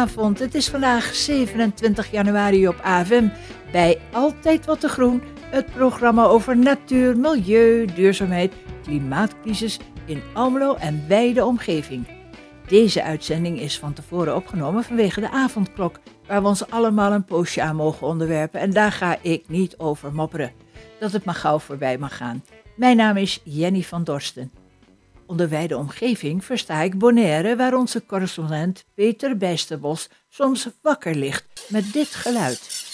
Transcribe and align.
Goedenavond, 0.00 0.38
het 0.38 0.54
is 0.54 0.68
vandaag 0.68 1.14
27 1.14 2.10
januari 2.10 2.68
op 2.68 2.80
AFM 2.82 3.28
bij 3.72 3.98
Altijd 4.12 4.66
Wat 4.66 4.80
te 4.80 4.88
Groen, 4.88 5.22
het 5.40 5.72
programma 5.72 6.24
over 6.24 6.56
natuur, 6.56 7.16
milieu, 7.16 7.84
duurzaamheid, 7.94 8.52
klimaatcrisis 8.82 9.78
in 10.04 10.22
Almelo 10.34 10.74
en 10.74 11.04
wijde 11.08 11.44
omgeving. 11.44 12.19
Deze 12.70 13.02
uitzending 13.02 13.60
is 13.60 13.78
van 13.78 13.92
tevoren 13.92 14.36
opgenomen 14.36 14.84
vanwege 14.84 15.20
de 15.20 15.30
avondklok, 15.30 16.00
waar 16.26 16.42
we 16.42 16.48
ons 16.48 16.70
allemaal 16.70 17.12
een 17.12 17.24
poosje 17.24 17.62
aan 17.62 17.76
mogen 17.76 18.06
onderwerpen 18.06 18.60
en 18.60 18.70
daar 18.70 18.92
ga 18.92 19.18
ik 19.22 19.48
niet 19.48 19.78
over 19.78 20.12
mopperen. 20.14 20.52
Dat 20.98 21.12
het 21.12 21.24
maar 21.24 21.34
gauw 21.34 21.58
voorbij 21.58 21.98
mag 21.98 22.16
gaan. 22.16 22.44
Mijn 22.74 22.96
naam 22.96 23.16
is 23.16 23.40
Jenny 23.44 23.82
van 23.82 24.04
Dorsten. 24.04 24.52
Onder 25.26 25.48
wijde 25.48 25.76
omgeving 25.76 26.44
versta 26.44 26.80
ik 26.80 26.98
Bonaire, 26.98 27.56
waar 27.56 27.74
onze 27.74 28.06
correspondent 28.06 28.84
Peter 28.94 29.36
Bijsterbos 29.36 30.08
soms 30.28 30.68
wakker 30.82 31.14
ligt 31.14 31.66
met 31.68 31.92
dit 31.92 32.08
geluid. 32.08 32.88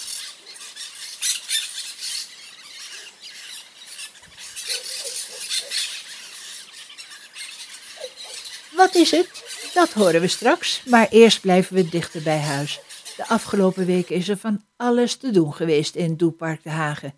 Wat 8.77 8.95
is 8.95 9.11
het? 9.11 9.46
Dat 9.77 9.93
horen 9.93 10.21
we 10.21 10.27
straks, 10.27 10.83
maar 10.85 11.09
eerst 11.11 11.41
blijven 11.41 11.75
we 11.75 11.89
dichter 11.89 12.23
bij 12.23 12.39
huis. 12.39 12.81
De 13.17 13.29
afgelopen 13.29 13.87
weken 13.87 14.17
is 14.17 14.29
er 14.29 14.37
van 14.37 14.63
alles 14.77 15.17
te 15.17 15.31
doen 15.31 15.55
geweest 15.55 15.95
in 15.95 16.17
Doepark 16.17 16.63
de 16.63 16.71
Hagen. 16.71 17.15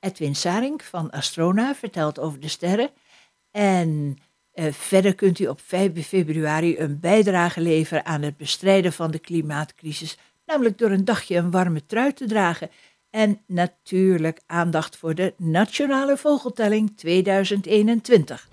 Edwin 0.00 0.34
Saring 0.34 0.82
van 0.82 1.10
Astrona 1.10 1.74
vertelt 1.74 2.18
over 2.18 2.40
de 2.40 2.48
sterren 2.48 2.90
en 3.50 4.18
uh, 4.54 4.72
verder 4.72 5.14
kunt 5.14 5.38
u 5.38 5.46
op 5.46 5.60
5 5.64 6.06
februari 6.06 6.78
een 6.78 7.00
bijdrage 7.00 7.60
leveren 7.60 8.06
aan 8.06 8.22
het 8.22 8.36
bestrijden 8.36 8.92
van 8.92 9.10
de 9.10 9.18
klimaatcrisis, 9.18 10.18
namelijk 10.46 10.78
door 10.78 10.90
een 10.90 11.04
dagje 11.04 11.36
een 11.36 11.50
warme 11.50 11.86
trui 11.86 12.12
te 12.12 12.26
dragen. 12.26 12.70
En 13.10 13.40
natuurlijk 13.46 14.40
aandacht 14.46 14.96
voor 14.96 15.14
de 15.14 15.34
Nationale 15.36 16.16
Vogeltelling 16.16 16.96
2021. 16.96 18.48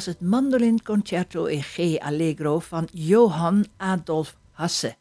Was 0.00 0.14
het 0.14 0.28
mandolinconcerto 0.28 1.44
in 1.44 1.62
G 1.62 1.98
Allegro 1.98 2.58
van 2.58 2.88
Johann 2.92 3.66
Adolf 3.76 4.36
Hasse. 4.50 4.96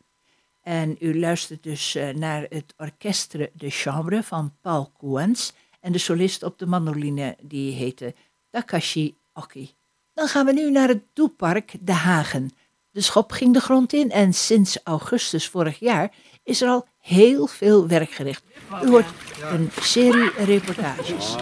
En 0.64 0.96
u 1.00 1.20
luistert 1.20 1.64
dus 1.64 1.96
uh, 1.96 2.10
naar 2.10 2.46
het 2.50 2.74
Orchestre 2.78 3.52
de 3.54 3.70
Chambre 3.70 4.24
van 4.24 4.54
Paul 4.62 4.92
Kouens 4.98 5.54
en 5.80 5.92
de 5.92 5.98
solist 5.98 6.44
op 6.44 6.60
de 6.60 6.66
mandoline 6.66 7.38
die 7.42 7.74
heette 7.74 8.16
Takashi 8.50 9.16
Oki. 9.34 9.74
Dan 10.14 10.28
gaan 10.28 10.46
we 10.46 10.54
nu 10.54 10.72
naar 10.72 10.88
het 10.88 11.04
Doepark 11.14 11.76
De 11.82 11.94
Hagen. 11.94 12.52
De 12.92 13.02
schop 13.02 13.32
ging 13.32 13.54
de 13.54 13.62
grond 13.62 13.94
in 13.94 14.12
en 14.12 14.34
sinds 14.34 14.80
augustus 14.84 15.48
vorig 15.48 15.80
jaar 15.80 16.14
is 16.44 16.62
er 16.62 16.70
al 16.70 16.88
heel 16.98 17.48
veel 17.48 17.88
werk 17.88 18.12
gericht. 18.12 18.44
U 18.84 18.90
hoort 18.90 19.06
een 19.52 19.70
serie 19.82 20.32
reportages. 20.46 21.36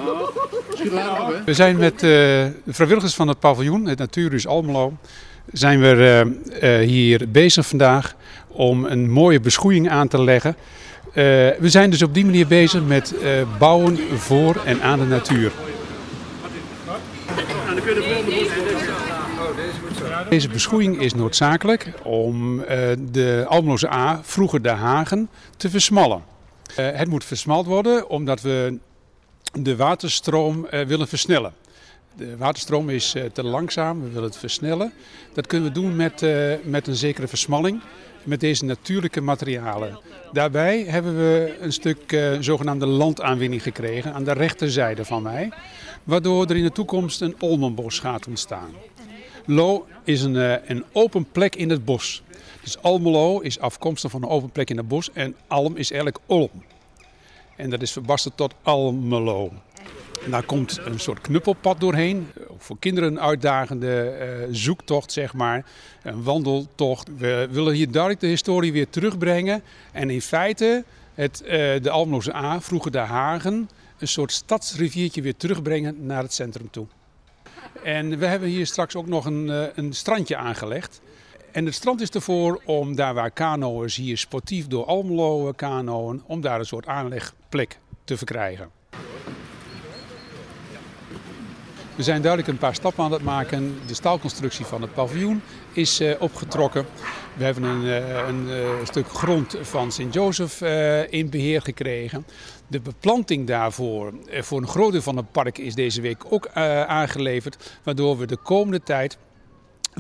We 1.45 1.53
zijn 1.53 1.77
met 1.77 1.93
uh, 1.93 1.99
de 1.99 2.53
vrijwilligers 2.67 3.15
van 3.15 3.27
het 3.27 3.39
paviljoen, 3.39 3.85
het 3.85 3.97
Natuurhuis 3.97 4.47
Almelo, 4.47 4.93
zijn 5.51 5.79
we 5.79 6.23
uh, 6.61 6.79
uh, 6.79 6.87
hier 6.87 7.25
bezig 7.29 7.67
vandaag 7.67 8.15
om 8.47 8.85
een 8.85 9.09
mooie 9.09 9.39
beschoeiing 9.39 9.89
aan 9.89 10.07
te 10.07 10.23
leggen. 10.23 10.55
we 11.13 11.57
zijn 11.61 11.89
dus 11.89 12.01
op 12.01 12.13
die 12.13 12.25
manier 12.25 12.47
bezig 12.47 12.83
met 12.83 13.15
bouwen 13.57 13.97
voor 14.17 14.61
en 14.65 14.81
aan 14.81 14.99
de 14.99 15.05
natuur. 15.05 15.51
Deze 20.29 20.49
beschoeiing 20.49 21.01
is 21.01 21.13
noodzakelijk 21.13 21.93
om 22.03 22.59
de 23.11 23.45
Almeloze 23.47 23.91
A, 23.91 24.19
vroeger 24.23 24.61
de 24.61 24.69
Hagen, 24.69 25.29
te 25.57 25.69
versmallen. 25.69 26.35
Het 26.75 27.07
moet 27.07 27.25
versmald 27.25 27.65
worden 27.65 28.09
omdat 28.09 28.41
we 28.41 28.77
de 29.53 29.75
waterstroom 29.75 30.67
uh, 30.71 30.81
willen 30.81 31.07
versnellen. 31.07 31.53
De 32.15 32.37
waterstroom 32.37 32.89
is 32.89 33.15
uh, 33.15 33.23
te 33.23 33.43
langzaam, 33.43 34.01
we 34.01 34.07
willen 34.07 34.29
het 34.29 34.37
versnellen. 34.37 34.93
Dat 35.33 35.47
kunnen 35.47 35.67
we 35.67 35.73
doen 35.73 35.95
met, 35.95 36.25
met 36.63 36.87
een 36.87 36.95
zekere 36.95 37.27
versmalling. 37.27 37.81
met 38.23 38.39
deze 38.39 38.65
natuurlijke 38.65 39.21
materialen. 39.21 39.99
Daarbij 40.31 40.83
hebben 40.83 41.17
we 41.17 41.57
een 41.61 41.73
stuk 41.73 42.19
zogenaamde 42.39 42.85
landaanwinning 42.85 43.63
gekregen 43.63 44.13
aan 44.13 44.23
de 44.23 44.33
rechterzijde 44.33 45.05
van 45.05 45.21
mij. 45.21 45.49
Waardoor 46.03 46.45
er 46.45 46.55
in 46.55 46.63
de 46.63 46.71
toekomst 46.71 47.21
een 47.21 47.35
olmenbos 47.39 47.99
gaat 47.99 48.27
ontstaan. 48.27 48.69
Lo 49.45 49.87
is 50.03 50.21
een, 50.21 50.35
een 50.71 50.83
open 50.91 51.27
plek 51.31 51.55
in 51.55 51.69
het 51.69 51.85
bos. 51.85 52.23
Dus 52.67 52.81
Almelo 52.81 53.39
is 53.39 53.59
afkomstig 53.59 54.11
van 54.11 54.23
een 54.23 54.29
open 54.29 54.49
plek 54.49 54.69
in 54.69 54.77
het 54.77 54.87
bos 54.87 55.11
en 55.13 55.35
Alm 55.47 55.75
is 55.75 55.91
eigenlijk 55.91 56.23
Olm. 56.25 56.49
En 57.55 57.69
dat 57.69 57.81
is 57.81 57.91
verbasterd 57.91 58.37
tot 58.37 58.53
Almelo. 58.61 59.51
En 60.25 60.31
daar 60.31 60.43
komt 60.43 60.79
een 60.85 60.99
soort 60.99 61.21
knuppelpad 61.21 61.79
doorheen. 61.79 62.27
Voor 62.57 62.79
kinderen 62.79 63.11
een 63.11 63.19
uitdagende 63.19 64.17
uh, 64.19 64.47
zoektocht, 64.51 65.11
zeg 65.11 65.33
maar. 65.33 65.65
Een 66.03 66.23
wandeltocht. 66.23 67.09
We 67.17 67.47
willen 67.51 67.73
hier 67.73 67.91
duidelijk 67.91 68.21
de 68.21 68.27
historie 68.27 68.71
weer 68.71 68.89
terugbrengen. 68.89 69.63
En 69.91 70.09
in 70.09 70.21
feite 70.21 70.83
het, 71.13 71.41
uh, 71.43 71.49
de 71.81 71.89
Almeloze 71.89 72.35
A, 72.35 72.61
vroeger 72.61 72.91
de 72.91 72.97
Hagen, 72.97 73.69
een 73.97 74.07
soort 74.07 74.31
stadsriviertje 74.31 75.21
weer 75.21 75.37
terugbrengen 75.37 76.05
naar 76.05 76.23
het 76.23 76.33
centrum 76.33 76.69
toe. 76.69 76.85
En 77.83 78.17
we 78.17 78.25
hebben 78.25 78.49
hier 78.49 78.65
straks 78.65 78.95
ook 78.95 79.07
nog 79.07 79.25
een, 79.25 79.69
een 79.75 79.93
strandje 79.93 80.35
aangelegd. 80.35 81.01
En 81.57 81.65
het 81.65 81.75
strand 81.75 82.01
is 82.01 82.09
ervoor 82.09 82.61
om 82.65 82.95
daar 82.95 83.13
waar 83.13 83.31
kanoërs 83.31 83.95
hier 83.95 84.17
sportief 84.17 84.67
door 84.67 84.85
Almelo 84.85 85.51
kanoën, 85.51 86.23
om 86.27 86.41
daar 86.41 86.59
een 86.59 86.65
soort 86.65 86.85
aanlegplek 86.85 87.79
te 88.03 88.17
verkrijgen. 88.17 88.69
We 91.95 92.03
zijn 92.03 92.21
duidelijk 92.21 92.51
een 92.51 92.57
paar 92.57 92.75
stappen 92.75 93.03
aan 93.03 93.11
het 93.11 93.21
maken. 93.21 93.75
De 93.87 93.93
staalconstructie 93.93 94.65
van 94.65 94.81
het 94.81 94.93
paviljoen 94.93 95.41
is 95.73 96.01
uh, 96.01 96.21
opgetrokken. 96.21 96.85
We 97.33 97.43
hebben 97.43 97.63
een, 97.63 97.83
uh, 97.83 98.27
een 98.79 98.87
stuk 98.87 99.07
grond 99.07 99.57
van 99.61 99.91
Sint-Jozef 99.91 100.61
in 101.09 101.29
beheer 101.29 101.61
gekregen. 101.61 102.25
De 102.67 102.79
beplanting 102.79 103.47
daarvoor, 103.47 104.13
voor 104.29 104.61
een 104.61 104.67
groot 104.67 104.91
deel 104.91 105.01
van 105.01 105.17
het 105.17 105.31
park, 105.31 105.57
is 105.57 105.75
deze 105.75 106.01
week 106.01 106.23
ook 106.29 106.47
aangeleverd. 106.87 107.79
Waardoor 107.83 108.17
we 108.17 108.25
de 108.25 108.37
komende 108.37 108.83
tijd 108.83 109.17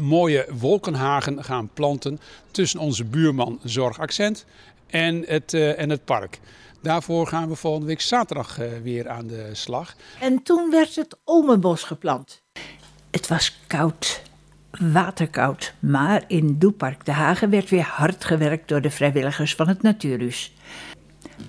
mooie 0.01 0.47
wolkenhagen 0.59 1.43
gaan 1.43 1.69
planten 1.73 2.19
tussen 2.51 2.79
onze 2.79 3.03
buurman 3.03 3.59
Zorgaccent 3.63 4.45
en 4.87 5.23
het, 5.27 5.53
en 5.53 5.89
het 5.89 6.05
park. 6.05 6.39
Daarvoor 6.81 7.27
gaan 7.27 7.49
we 7.49 7.55
volgende 7.55 7.87
week 7.87 8.01
zaterdag 8.01 8.59
uh, 8.59 8.67
weer 8.83 9.09
aan 9.09 9.27
de 9.27 9.49
slag. 9.53 9.95
En 10.19 10.43
toen 10.43 10.69
werd 10.71 10.95
het 10.95 11.17
Olmenbos 11.23 11.83
geplant. 11.83 12.41
Het 13.11 13.27
was 13.27 13.59
koud, 13.67 14.21
waterkoud, 14.79 15.73
maar 15.79 16.23
in 16.27 16.55
Doepark 16.59 17.05
de 17.05 17.11
Hagen 17.11 17.49
werd 17.49 17.69
weer 17.69 17.83
hard 17.83 18.25
gewerkt 18.25 18.67
door 18.67 18.81
de 18.81 18.89
vrijwilligers 18.89 19.55
van 19.55 19.67
het 19.67 19.81
Natuurhuis. 19.81 20.53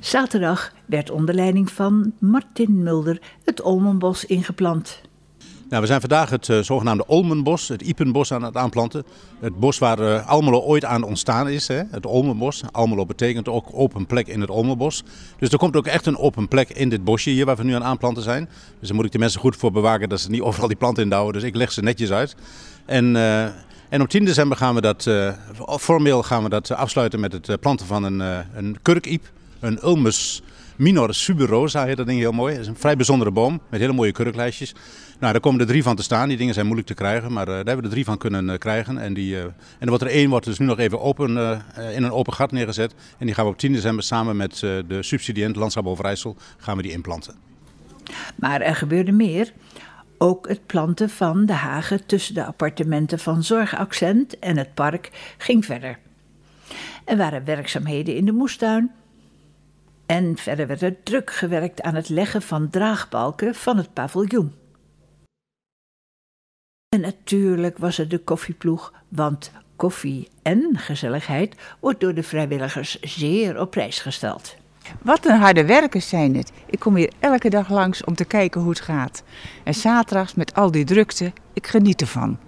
Zaterdag 0.01 0.73
werd 0.87 1.11
onder 1.11 1.35
leiding 1.35 1.71
van 1.71 2.13
Martin 2.19 2.83
Mulder 2.83 3.21
het 3.45 3.63
Olmenbos 3.63 4.25
ingeplant. 4.25 5.01
Nou, 5.69 5.81
we 5.81 5.87
zijn 5.87 6.01
vandaag 6.01 6.31
het 6.31 6.49
uh, 6.49 6.59
zogenaamde 6.59 7.07
Olmenbos, 7.07 7.69
het 7.69 7.83
Ipenbos 7.83 8.33
aan 8.33 8.43
het 8.43 8.57
aanplanten. 8.57 9.05
Het 9.41 9.59
bos 9.59 9.79
waar 9.79 10.01
uh, 10.01 10.29
Almelo 10.29 10.61
ooit 10.61 10.85
aan 10.85 11.03
ontstaan 11.03 11.49
is, 11.49 11.69
hè? 11.69 11.83
het 11.91 12.07
Olmenbos. 12.07 12.63
Almelo 12.73 13.07
betekent 13.07 13.49
ook 13.49 13.69
open 13.73 14.07
plek 14.07 14.27
in 14.27 14.41
het 14.41 14.51
Olmenbos. 14.51 15.03
Dus 15.39 15.51
er 15.51 15.59
komt 15.59 15.77
ook 15.77 15.87
echt 15.87 16.07
een 16.07 16.17
open 16.17 16.49
plek 16.49 16.69
in 16.69 16.89
dit 16.89 17.05
bosje 17.05 17.31
hier 17.31 17.45
waar 17.45 17.57
we 17.57 17.65
nu 17.65 17.75
aan 17.75 17.85
aanplanten 17.85 18.23
zijn. 18.23 18.49
Dus 18.79 18.89
daar 18.89 18.97
moet 18.97 19.07
ik 19.07 19.13
de 19.13 19.19
mensen 19.19 19.41
goed 19.41 19.57
voor 19.57 19.73
bewaken 19.73 20.09
dat 20.09 20.21
ze 20.21 20.31
niet 20.31 20.41
overal 20.49 20.69
die 20.69 20.77
planten 20.77 21.03
indouwen. 21.03 21.33
Dus 21.33 21.43
ik 21.43 21.57
leg 21.57 21.73
ze 21.73 21.83
netjes 21.83 22.11
uit. 22.11 22.37
En, 22.85 23.15
uh, 23.15 23.45
en 23.89 24.01
op 24.01 24.09
10 24.09 24.25
december 24.25 24.57
gaan 24.57 24.75
we 24.75 24.81
dat, 24.81 25.11
formeel 25.81 26.23
gaan 26.23 26.43
we 26.43 26.49
dat 26.49 26.71
afsluiten 26.71 27.21
met 27.21 27.33
het 27.33 27.61
planten 27.61 27.87
van 27.87 28.05
een, 28.05 28.21
een 28.55 28.79
kurkiep, 28.83 29.31
een 29.61 29.79
Ulmus 29.85 30.43
Minor 30.79 31.15
suberosa 31.15 31.85
heet 31.85 31.97
dat 31.97 32.07
ding 32.07 32.19
heel 32.19 32.33
mooi. 32.33 32.53
Het 32.53 32.63
is 32.63 32.69
een 32.69 32.77
vrij 32.77 32.97
bijzondere 32.97 33.31
boom 33.31 33.61
met 33.71 33.81
hele 33.81 33.93
mooie 33.93 34.13
kurklijstjes. 34.13 34.75
Nou, 35.19 35.33
daar 35.33 35.41
komen 35.41 35.61
er 35.61 35.67
drie 35.67 35.83
van 35.83 35.97
te 35.97 36.03
staan. 36.03 36.29
Die 36.29 36.37
dingen 36.37 36.55
zijn 36.55 36.67
moeilijk 36.67 36.89
te 36.89 36.95
krijgen, 36.95 37.33
maar 37.33 37.49
uh, 37.49 37.55
daar 37.55 37.65
hebben 37.65 37.77
we 37.77 37.83
er 37.83 37.91
drie 37.91 38.05
van 38.05 38.19
kunnen 38.19 38.49
uh, 38.49 38.57
krijgen. 38.59 38.99
En, 38.99 39.15
die, 39.15 39.35
uh, 39.35 39.43
en 39.43 39.55
er 39.79 39.89
wordt 39.89 40.03
er 40.03 40.11
één 40.11 40.31
wordt 40.31 40.47
dus 40.47 40.59
nu 40.59 40.67
nog 40.67 40.79
even 40.79 41.01
open, 41.01 41.31
in 41.95 42.03
een 42.03 42.13
open 42.13 42.33
gat 42.33 42.53
neergezet. 42.53 42.95
En 43.19 43.27
die 43.27 43.35
gaan 43.35 43.45
we 43.45 43.51
op 43.51 43.59
10 43.59 43.73
december 43.73 44.05
samen 44.05 44.37
met 44.37 44.59
de 44.59 44.99
subsidiënt 45.01 45.57
Landschap 45.57 45.87
Overijssel 45.87 46.37
gaan 46.59 46.77
we 46.77 46.83
die 46.83 46.93
inplanten. 46.93 47.35
Maar 48.35 48.61
er 48.61 48.77
gebeurde 48.77 49.13
meer. 49.13 49.53
Ook 50.19 50.49
het 50.49 50.67
planten 50.67 51.11
van 51.11 51.47
de 51.47 51.53
hagen 51.53 52.07
tussen 52.07 52.35
de 52.35 52.45
appartementen 52.45 53.19
van 53.19 53.43
Zorgaccent 53.43 54.39
en 54.39 54.57
het 54.57 54.75
park 54.75 55.35
ging 55.39 55.65
verder. 55.65 55.99
Er 57.05 57.17
waren 57.17 57.45
werkzaamheden 57.45 58.17
in 58.17 58.25
de 58.25 58.33
moestuin, 58.33 58.91
en 60.07 60.37
verder 60.37 60.67
werd 60.67 60.83
er 60.83 61.03
druk 61.03 61.31
gewerkt 61.31 61.83
aan 61.83 61.95
het 61.95 62.09
leggen 62.09 62.43
van 62.43 62.71
draagbalken 62.71 63.55
van 63.55 63.77
het 63.77 63.93
paviljoen. 63.93 64.53
En 66.89 67.01
natuurlijk 67.01 67.79
was 67.79 67.99
er 67.99 68.09
de 68.09 68.19
koffieploeg, 68.19 68.93
want 69.09 69.51
koffie 69.77 70.29
en 70.43 70.71
gezelligheid 70.79 71.55
wordt 71.81 72.01
door 72.01 72.15
de 72.15 72.23
vrijwilligers 72.23 73.01
zeer 73.01 73.61
op 73.61 73.71
prijs 73.71 74.01
gesteld. 74.01 74.57
Wat 75.03 75.27
een 75.27 75.39
harde 75.39 75.65
werkers 75.65 76.09
zijn 76.09 76.37
het. 76.37 76.53
Ik 76.67 76.79
kom 76.79 76.97
hier 76.97 77.13
elke 77.19 77.51
dag 77.51 77.71
langs 77.71 78.05
om 78.05 78.15
te 78.15 78.25
kijken 78.25 78.61
hoe 78.61 78.71
het 78.71 78.81
gaat. 78.81 79.23
En 79.65 79.75
zaterdags 79.75 80.35
met 80.35 80.55
al 80.55 80.71
die 80.71 80.85
drukte, 80.85 81.33
ik 81.53 81.67
geniet 81.67 82.01
ervan. 82.01 82.39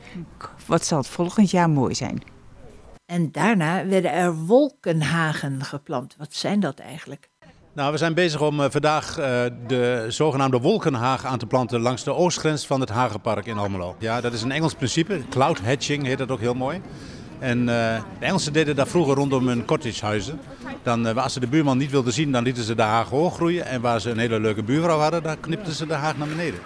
Wat 0.67 0.87
zal 0.87 0.99
het 0.99 1.09
volgend 1.09 1.51
jaar 1.51 1.71
mooi 1.71 1.95
zijn. 1.95 2.23
En 3.07 3.33
daarna 3.33 3.87
werden 3.87 4.13
er 4.13 4.35
wolkenhagen 4.35 5.65
geplant. 5.65 6.17
Wat 6.19 6.35
zijn 6.35 6.61
dat 6.61 6.79
eigenlijk? 6.79 7.30
Nou, 7.81 7.93
we 7.93 7.99
zijn 7.99 8.15
bezig 8.15 8.41
om 8.41 8.61
uh, 8.61 8.67
vandaag 8.71 9.19
uh, 9.19 9.25
de 9.67 10.05
zogenaamde 10.09 10.59
wolkenhaag 10.59 11.25
aan 11.25 11.39
te 11.39 11.47
planten 11.47 11.81
langs 11.81 12.05
de 12.05 12.15
oostgrens 12.15 12.67
van 12.67 12.81
het 12.81 12.89
Hagenpark 12.89 13.47
in 13.47 13.59
Almelo. 13.59 13.97
Ja, 13.99 14.21
dat 14.21 14.33
is 14.33 14.43
een 14.43 14.53
Engels 14.53 14.75
principe. 14.75 15.21
Cloud 15.31 15.61
hatching 15.61 16.07
heet 16.07 16.19
dat 16.19 16.31
ook 16.31 16.41
heel 16.41 16.55
mooi. 16.55 16.81
En 17.39 17.59
uh, 17.59 17.65
de 17.67 18.03
Engelsen 18.19 18.53
deden 18.53 18.77
dat 18.77 18.89
vroeger 18.89 19.15
rondom 19.15 19.49
hun 19.49 19.65
cottagehuizen. 19.65 20.41
Dan, 20.83 21.17
als 21.17 21.33
ze 21.33 21.41
de 21.41 21.47
buurman 21.47 21.79
niet 21.79 21.91
wilden 21.91 22.13
zien, 22.13 22.33
dan 22.33 22.43
lieten 22.43 22.65
ze 22.65 22.75
de 22.75 22.83
haag 22.83 23.09
hoog 23.09 23.35
groeien. 23.35 23.67
En 23.67 23.81
waar 23.81 24.01
ze 24.01 24.11
een 24.11 24.19
hele 24.19 24.41
leuke 24.41 24.63
buurvrouw 24.63 24.99
hadden, 24.99 25.23
dan 25.23 25.41
knipten 25.41 25.73
ze 25.73 25.87
de 25.87 25.95
haag 25.95 26.17
naar 26.17 26.29
beneden. 26.29 26.61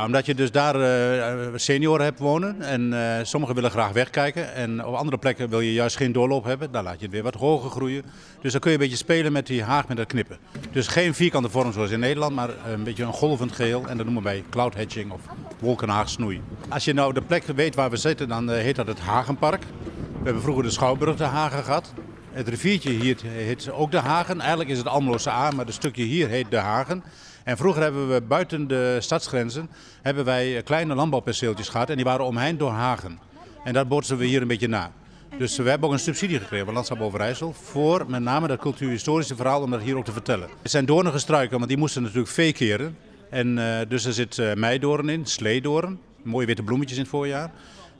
Omdat 0.00 0.26
je 0.26 0.34
dus 0.34 0.50
daar 0.50 0.76
uh, 0.76 1.48
senioren 1.54 2.04
hebt 2.04 2.18
wonen 2.18 2.62
en 2.62 2.92
uh, 2.92 3.14
sommigen 3.22 3.54
willen 3.54 3.70
graag 3.70 3.92
wegkijken. 3.92 4.54
En 4.54 4.84
op 4.84 4.94
andere 4.94 5.18
plekken 5.18 5.48
wil 5.48 5.60
je 5.60 5.72
juist 5.72 5.96
geen 5.96 6.12
doorloop 6.12 6.44
hebben, 6.44 6.72
dan 6.72 6.84
laat 6.84 6.98
je 6.98 7.04
het 7.04 7.10
weer 7.10 7.22
wat 7.22 7.34
hoger 7.34 7.70
groeien. 7.70 8.02
Dus 8.40 8.52
dan 8.52 8.60
kun 8.60 8.70
je 8.70 8.76
een 8.76 8.82
beetje 8.82 8.98
spelen 8.98 9.32
met 9.32 9.46
die 9.46 9.62
haag 9.62 9.88
met 9.88 9.96
dat 9.96 10.06
knippen. 10.06 10.38
Dus 10.70 10.86
geen 10.86 11.14
vierkante 11.14 11.50
vorm 11.50 11.72
zoals 11.72 11.90
in 11.90 12.00
Nederland, 12.00 12.34
maar 12.34 12.50
een 12.72 12.84
beetje 12.84 13.04
een 13.04 13.12
golvend 13.12 13.52
geheel. 13.52 13.84
En 13.88 13.96
dat 13.96 14.06
noemen 14.06 14.22
wij 14.22 14.44
cloud 14.50 14.74
hatching 14.74 15.12
of 15.12 15.20
wolkenhaagsnoei. 15.58 16.40
Als 16.68 16.84
je 16.84 16.92
nou 16.92 17.12
de 17.12 17.22
plek 17.22 17.44
weet 17.46 17.74
waar 17.74 17.90
we 17.90 17.96
zitten, 17.96 18.28
dan 18.28 18.50
uh, 18.50 18.56
heet 18.56 18.76
dat 18.76 18.86
het 18.86 19.00
Hagenpark. 19.00 19.62
We 19.62 20.24
hebben 20.24 20.42
vroeger 20.42 20.62
de 20.62 20.70
Schouwburg 20.70 21.16
de 21.16 21.24
Hagen 21.24 21.64
gehad. 21.64 21.92
Het 22.32 22.48
riviertje 22.48 22.90
hier 22.90 23.16
heet 23.22 23.70
ook 23.70 23.90
de 23.90 23.98
Hagen. 23.98 24.40
Eigenlijk 24.40 24.70
is 24.70 24.78
het 24.78 24.88
Almeloze 24.88 25.30
A, 25.30 25.50
maar 25.50 25.64
het 25.64 25.74
stukje 25.74 26.02
hier 26.02 26.28
heet 26.28 26.50
de 26.50 26.56
Hagen. 26.56 27.02
En 27.44 27.56
vroeger 27.56 27.82
hebben 27.82 28.08
we 28.08 28.20
buiten 28.20 28.68
de 28.68 28.96
stadsgrenzen 29.00 29.70
hebben 30.02 30.24
wij 30.24 30.62
kleine 30.62 30.94
landbouwperceeltjes 30.94 31.68
gehad 31.68 31.90
en 31.90 31.96
die 31.96 32.04
waren 32.04 32.24
omheind 32.24 32.58
door 32.58 32.70
hagen. 32.70 33.18
En 33.64 33.72
dat 33.72 33.88
bootsen 33.88 34.16
we 34.16 34.24
hier 34.24 34.42
een 34.42 34.48
beetje 34.48 34.68
na. 34.68 34.92
Dus 35.38 35.56
we 35.56 35.68
hebben 35.68 35.88
ook 35.88 35.94
een 35.94 36.00
subsidie 36.00 36.38
gekregen 36.38 36.64
van 36.64 36.74
Landschap 36.74 37.00
Overijssel 37.00 37.52
voor 37.52 38.04
met 38.08 38.22
name 38.22 38.46
dat 38.48 38.58
cultuurhistorische 38.58 39.36
verhaal 39.36 39.62
om 39.62 39.70
dat 39.70 39.82
hier 39.82 39.96
ook 39.96 40.04
te 40.04 40.12
vertellen. 40.12 40.48
Het 40.62 40.70
zijn 40.70 40.86
doornige 40.86 41.18
struiken, 41.18 41.56
want 41.56 41.68
die 41.68 41.78
moesten 41.78 42.02
natuurlijk 42.02 42.28
vee 42.28 42.52
keren. 42.52 42.96
En 43.30 43.56
uh, 43.58 43.78
dus 43.88 44.04
er 44.04 44.12
zit 44.12 44.42
meidoorn 44.54 45.08
in, 45.08 45.26
sleedoorn, 45.26 46.00
mooie 46.22 46.46
witte 46.46 46.62
bloemetjes 46.62 46.96
in 46.96 47.02
het 47.02 47.12
voorjaar. 47.12 47.50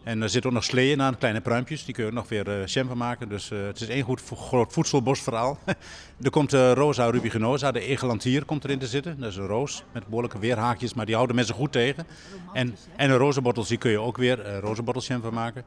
En 0.04 0.22
er 0.22 0.28
zitten 0.28 0.50
ook 0.50 0.56
nog 0.56 0.64
sleeën 0.64 1.02
aan, 1.02 1.18
kleine 1.18 1.40
pruimpjes. 1.40 1.84
Die 1.84 1.94
kun 1.94 2.04
je 2.04 2.12
nog 2.12 2.28
weer 2.28 2.48
uh, 2.48 2.66
jam 2.66 2.88
van 2.88 2.96
maken. 2.96 3.28
Dus 3.28 3.50
uh, 3.50 3.66
het 3.66 3.80
is 3.80 3.88
één 3.88 4.02
goed 4.02 4.22
groot 4.36 4.72
voedselbosverhaal. 4.72 5.58
er 6.22 6.30
komt 6.30 6.54
uh, 6.54 6.72
Rosa 6.72 7.10
rubiginosa, 7.10 7.72
de 7.72 7.80
egelantier, 7.80 8.44
komt 8.44 8.64
erin 8.64 8.78
te 8.78 8.86
zitten. 8.86 9.20
Dat 9.20 9.30
is 9.30 9.36
een 9.36 9.46
roos 9.46 9.84
met 9.92 10.06
behoorlijke 10.06 10.38
weerhaakjes, 10.38 10.94
maar 10.94 11.06
die 11.06 11.14
houden 11.14 11.36
mensen 11.36 11.54
goed 11.54 11.72
tegen. 11.72 12.06
En, 12.52 12.76
en 12.96 13.10
een 13.10 13.16
rozenbottels, 13.16 13.68
die 13.68 13.78
kun 13.78 13.90
je 13.90 14.00
ook 14.00 14.16
weer 14.16 14.46
uh, 14.46 14.58
rozenbottelsjam 14.58 15.20
van 15.20 15.34
maken. 15.34 15.64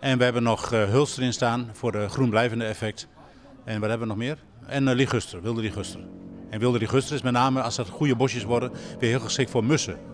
En 0.00 0.18
we 0.18 0.24
hebben 0.24 0.42
nog 0.42 0.70
hulst 0.70 1.18
erin 1.18 1.32
staan 1.32 1.70
voor 1.72 1.92
de 1.92 2.08
groenblijvende 2.08 2.64
effect. 2.64 3.08
En 3.64 3.80
wat 3.80 3.88
hebben 3.88 4.08
we 4.08 4.14
nog 4.14 4.22
meer? 4.22 4.38
En 4.66 4.92
liguster, 4.92 5.42
wilde 5.42 5.60
liguster. 5.60 6.00
En 6.50 6.58
wilde 6.58 6.78
liguster 6.78 7.14
is 7.14 7.22
met 7.22 7.32
name, 7.32 7.62
als 7.62 7.76
dat 7.76 7.88
goede 7.88 8.16
bosjes 8.16 8.44
worden, 8.44 8.72
weer 8.98 9.10
heel 9.10 9.20
geschikt 9.20 9.50
voor 9.50 9.64
mussen. 9.64 10.11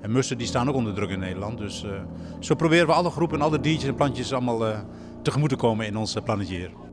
En 0.00 0.12
mussen 0.12 0.38
die 0.38 0.46
staan 0.46 0.68
ook 0.68 0.74
onder 0.74 0.94
druk 0.94 1.10
in 1.10 1.18
Nederland. 1.18 1.58
Dus 1.58 1.84
uh, 1.84 1.90
zo 2.38 2.54
proberen 2.54 2.86
we 2.86 2.92
alle 2.92 3.10
groepen, 3.10 3.40
alle 3.40 3.60
diertjes 3.60 3.88
en 3.88 3.94
plantjes 3.94 4.32
allemaal 4.32 4.68
uh, 4.68 4.78
tegemoet 5.22 5.48
te 5.48 5.56
komen 5.56 5.86
in 5.86 5.96
ons 5.96 6.16
plannetje 6.24 6.56
hier. 6.56 6.89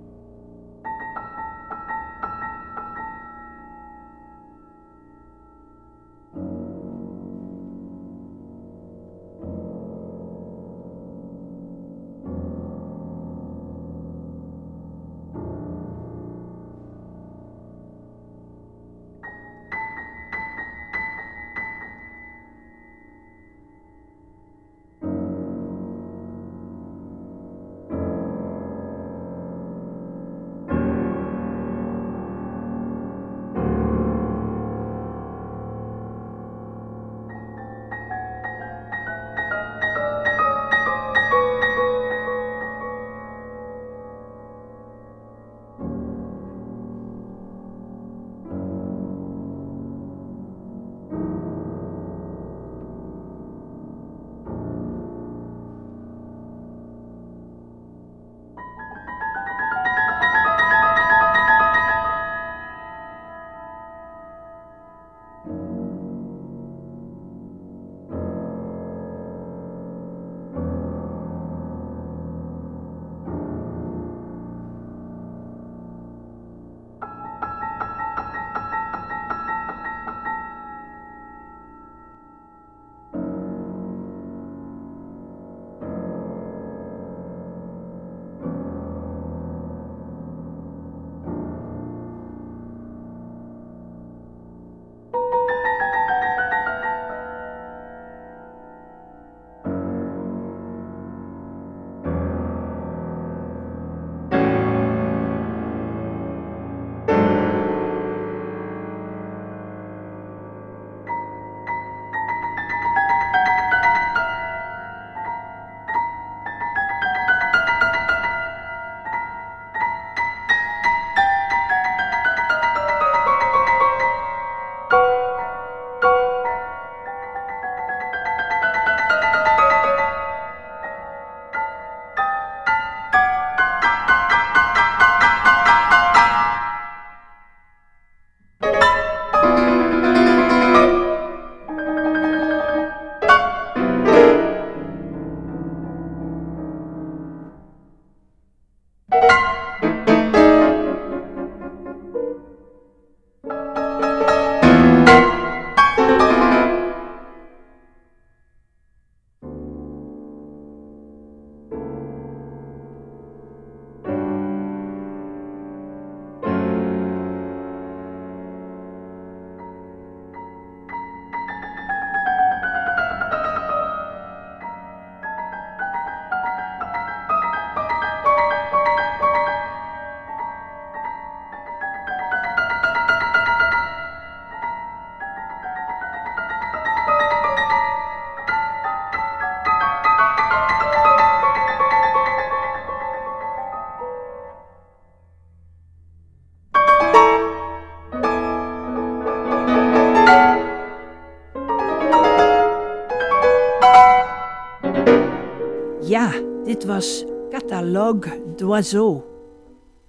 Was 206.87 207.23
Catalogue 207.49 208.55
d'Oiseaux. 208.55 209.23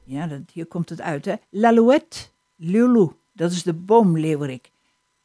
Ja, 0.04 0.42
hier 0.52 0.66
komt 0.66 0.88
het 0.88 1.00
uit, 1.00 1.25
hè. 1.25 1.35
L'alouette, 1.50 2.18
Lulu, 2.56 3.08
dat 3.32 3.50
is 3.50 3.62
de 3.62 3.73
boomleeuwerik. 3.73 4.70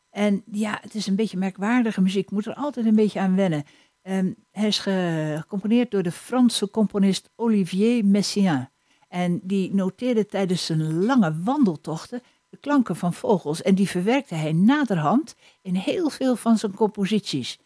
En 0.09 0.43
ja, 0.51 0.77
het 0.81 0.95
is 0.95 1.07
een 1.07 1.15
beetje 1.15 1.37
merkwaardige 1.37 2.01
muziek. 2.01 2.31
Moet 2.31 2.45
er 2.45 2.53
altijd 2.53 2.85
een 2.85 2.95
beetje 2.95 3.19
aan 3.19 3.35
wennen. 3.35 3.63
Um, 4.03 4.35
hij 4.51 4.67
is 4.67 4.79
gecomponeerd 4.79 5.91
door 5.91 6.03
de 6.03 6.11
Franse 6.11 6.69
componist 6.69 7.29
Olivier 7.35 8.05
Messiaen. 8.05 8.69
En 9.07 9.39
die 9.43 9.73
noteerde 9.73 10.25
tijdens 10.25 10.65
zijn 10.65 11.05
lange 11.05 11.41
wandeltochten 11.43 12.21
de 12.49 12.57
klanken 12.57 12.95
van 12.95 13.13
vogels. 13.13 13.61
En 13.61 13.75
die 13.75 13.89
verwerkte 13.89 14.35
hij 14.35 14.53
naderhand 14.53 15.35
in 15.61 15.75
heel 15.75 16.09
veel 16.09 16.35
van 16.35 16.57
zijn 16.57 16.73
composities. 16.73 17.59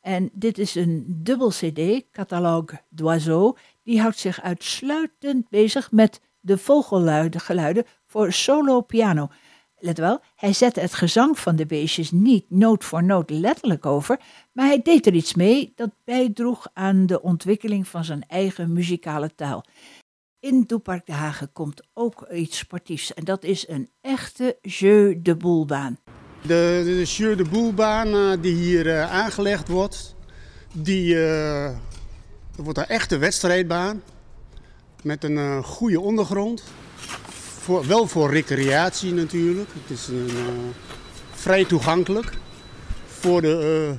En 0.00 0.30
dit 0.32 0.58
is 0.58 0.74
een 0.74 1.04
dubbel 1.06 1.48
CD, 1.48 2.02
Catalogue 2.12 2.78
d'Oiseaux. 2.88 3.60
Die 3.82 4.00
houdt 4.00 4.18
zich 4.18 4.42
uitsluitend 4.42 5.48
bezig 5.48 5.92
met 5.92 6.20
de 6.40 6.58
vogelgeluiden 6.58 7.84
voor 8.06 8.32
solo 8.32 8.80
piano. 8.80 9.28
Let 9.78 9.98
wel, 9.98 10.20
hij 10.36 10.52
zette 10.52 10.80
het 10.80 10.94
gezang 10.94 11.38
van 11.38 11.56
de 11.56 11.66
beestjes 11.66 12.10
niet 12.10 12.50
noot 12.50 12.84
voor 12.84 13.04
noot 13.04 13.30
letterlijk 13.30 13.86
over, 13.86 14.20
maar 14.52 14.66
hij 14.66 14.82
deed 14.82 15.06
er 15.06 15.14
iets 15.14 15.34
mee 15.34 15.72
dat 15.74 15.90
bijdroeg 16.04 16.68
aan 16.72 17.06
de 17.06 17.22
ontwikkeling 17.22 17.88
van 17.88 18.04
zijn 18.04 18.24
eigen 18.26 18.72
muzikale 18.72 19.34
taal. 19.34 19.64
In 20.40 20.64
Doepark 20.66 21.06
de 21.06 21.12
Hagen 21.12 21.52
komt 21.52 21.88
ook 21.94 22.28
iets 22.32 22.58
sportiefs 22.58 23.14
en 23.14 23.24
dat 23.24 23.44
is 23.44 23.68
een 23.68 23.90
echte 24.00 24.58
jeu 24.62 25.22
de 25.22 25.36
boelbaan. 25.36 25.98
De, 26.42 26.82
de 27.16 27.34
de 27.36 27.44
boelbaan 27.50 28.08
uh, 28.14 28.32
die 28.40 28.54
hier 28.54 28.86
uh, 28.86 29.12
aangelegd 29.12 29.68
wordt, 29.68 30.14
die 30.72 31.14
uh, 31.14 31.70
wordt 32.56 32.78
een 32.78 32.86
echte 32.86 33.18
wedstrijdbaan 33.18 34.02
met 35.02 35.24
een 35.24 35.64
goede 35.64 36.00
ondergrond. 36.00 36.62
Voor, 37.58 37.86
wel 37.86 38.06
voor 38.06 38.30
recreatie 38.30 39.12
natuurlijk. 39.12 39.68
Het 39.72 39.98
is 39.98 40.08
een, 40.08 40.30
vrij 41.32 41.64
toegankelijk 41.64 42.32
voor 43.06 43.40
de 43.40 43.94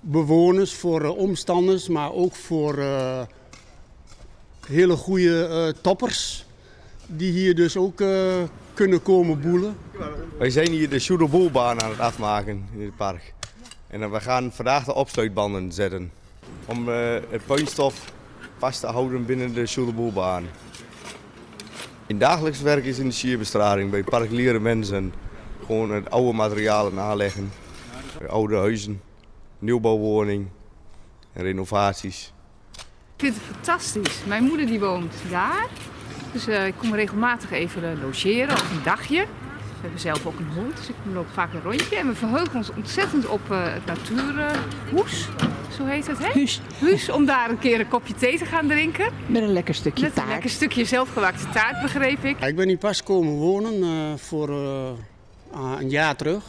bewoners, 0.00 0.74
voor 0.74 1.02
omstanders, 1.02 1.88
maar 1.88 2.12
ook 2.12 2.34
voor 2.34 2.78
hele 4.66 4.96
goede 4.96 5.74
toppers 5.80 6.46
die 7.06 7.32
hier 7.32 7.54
dus 7.54 7.76
ook 7.76 8.00
kunnen 8.78 9.02
komen 9.02 9.40
boelen. 9.40 9.76
Wij 10.38 10.50
zijn 10.50 10.70
hier 10.70 10.88
de 10.88 10.98
Sjoedelboelbaan 10.98 11.82
aan 11.82 11.90
het 11.90 12.00
afmaken 12.00 12.68
in 12.72 12.80
het 12.80 12.96
park. 12.96 13.34
En 13.86 14.10
we 14.10 14.20
gaan 14.20 14.52
vandaag 14.52 14.84
de 14.84 14.94
opsluitbanden 14.94 15.72
zetten. 15.72 16.12
Om 16.66 16.88
uh, 16.88 16.94
het 17.30 17.46
puinstof 17.46 18.12
vast 18.58 18.80
te 18.80 18.86
houden 18.86 19.26
binnen 19.26 19.54
de 19.54 19.66
Sjoedelboelbaan. 19.66 20.44
In 22.06 22.18
dagelijks 22.18 22.60
werk 22.60 22.84
is 22.84 22.98
in 22.98 23.06
de 23.06 23.14
sierbestraling 23.14 23.90
bij 23.90 24.02
particuliere 24.02 24.60
mensen 24.60 25.12
gewoon 25.66 25.90
het 25.90 26.10
oude 26.10 26.32
materialen 26.32 26.98
aanleggen. 26.98 27.52
Oude 28.28 28.56
huizen, 28.56 29.02
nieuwbouwwoning 29.58 30.48
en 31.32 31.42
renovaties. 31.42 32.32
Ik 33.16 33.24
vind 33.24 33.34
het 33.34 33.44
fantastisch. 33.44 34.24
Mijn 34.26 34.44
moeder 34.44 34.66
die 34.66 34.80
woont 34.80 35.14
daar. 35.30 35.68
Dus 36.32 36.48
uh, 36.48 36.66
ik 36.66 36.74
kom 36.76 36.94
regelmatig 36.94 37.50
even 37.50 38.00
logeren 38.02 38.54
of 38.54 38.70
een 38.70 38.82
dagje. 38.84 39.20
We 39.20 39.84
hebben 39.84 40.00
zelf 40.00 40.26
ook 40.26 40.38
een 40.38 40.50
hond, 40.54 40.76
dus 40.76 40.88
ik 40.88 40.94
loop 41.12 41.26
vaak 41.32 41.52
een 41.52 41.62
rondje. 41.62 41.96
En 41.96 42.06
we 42.06 42.14
verheugen 42.14 42.56
ons 42.56 42.70
ontzettend 42.76 43.26
op 43.26 43.40
uh, 43.50 43.58
het 43.62 43.86
natuurhoes. 43.86 45.28
zo 45.76 45.84
heet 45.84 46.06
het, 46.06 46.18
hè? 46.18 46.32
Huus. 46.32 46.60
Huus, 46.78 47.10
om 47.10 47.26
daar 47.26 47.50
een 47.50 47.58
keer 47.58 47.80
een 47.80 47.88
kopje 47.88 48.14
thee 48.14 48.38
te 48.38 48.44
gaan 48.44 48.68
drinken. 48.68 49.12
Met 49.26 49.42
een 49.42 49.52
lekker 49.52 49.74
stukje 49.74 50.02
Met 50.02 50.14
taart. 50.14 50.26
een 50.26 50.32
lekker 50.32 50.50
stukje 50.50 50.84
zelfgemaakte 50.84 51.48
taart, 51.52 51.82
begreep 51.82 52.24
ik. 52.24 52.40
Ik 52.40 52.56
ben 52.56 52.68
hier 52.68 52.78
pas 52.78 53.02
komen 53.02 53.32
wonen 53.32 53.74
uh, 53.74 54.16
voor 54.16 54.48
een 55.78 55.90
jaar 55.90 56.16
terug. 56.16 56.44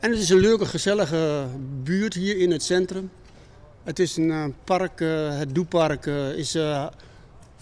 En 0.00 0.10
het 0.10 0.20
is 0.20 0.30
een 0.30 0.40
leuke, 0.40 0.66
gezellige 0.66 1.46
buurt 1.82 2.14
hier 2.14 2.38
in 2.38 2.50
het 2.50 2.62
centrum. 2.62 3.10
Het 3.84 3.98
is 3.98 4.16
een 4.16 4.54
park, 4.64 4.98
het 5.38 5.54
Doepark 5.54 6.06
is 6.36 6.56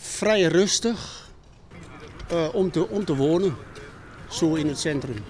vrij 0.01 0.43
rustig 0.43 1.29
uh, 2.33 2.55
om, 2.55 2.71
te, 2.71 2.89
om 2.89 3.05
te 3.05 3.17
wonen, 3.17 3.57
zo 4.29 4.55
in 4.55 4.69
het 4.69 4.79
centrum. 4.79 5.25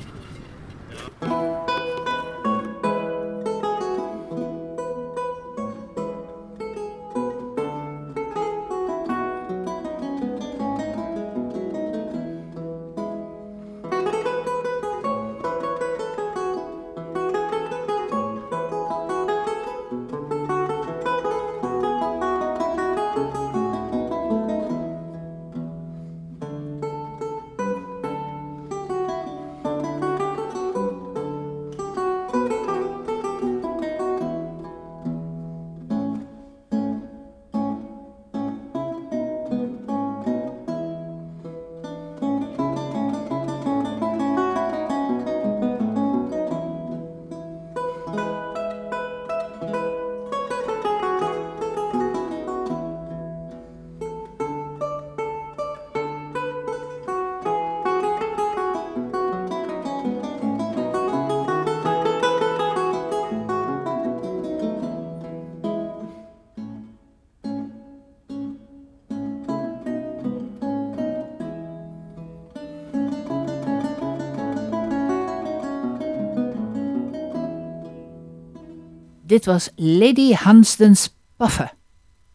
Dit 79.40 79.48
was 79.48 79.70
Lady 79.76 80.32
Hansden's 80.32 81.14
Paffe. 81.36 81.70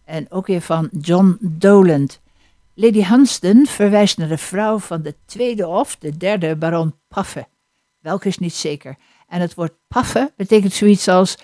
En 0.04 0.32
ook 0.32 0.48
weer 0.48 0.62
van 0.62 0.90
John 1.02 1.38
Doland. 1.42 2.22
Lady 2.74 3.02
Hansden 3.02 3.66
verwijst 3.66 4.18
naar 4.18 4.28
de 4.28 4.38
vrouw 4.38 4.80
van 4.80 5.02
de 5.02 5.16
tweede 5.26 5.68
of 5.68 5.96
de 5.96 6.18
derde 6.18 6.56
baron 6.56 6.96
Paffe. 7.08 7.48
Welke 8.00 8.28
is 8.28 8.38
niet 8.38 8.54
zeker. 8.54 8.98
En 9.28 9.42
het 9.42 9.54
woord 9.54 9.74
paffe 9.88 10.34
betekent 10.36 10.74
zoiets 10.74 11.08
als 11.08 11.38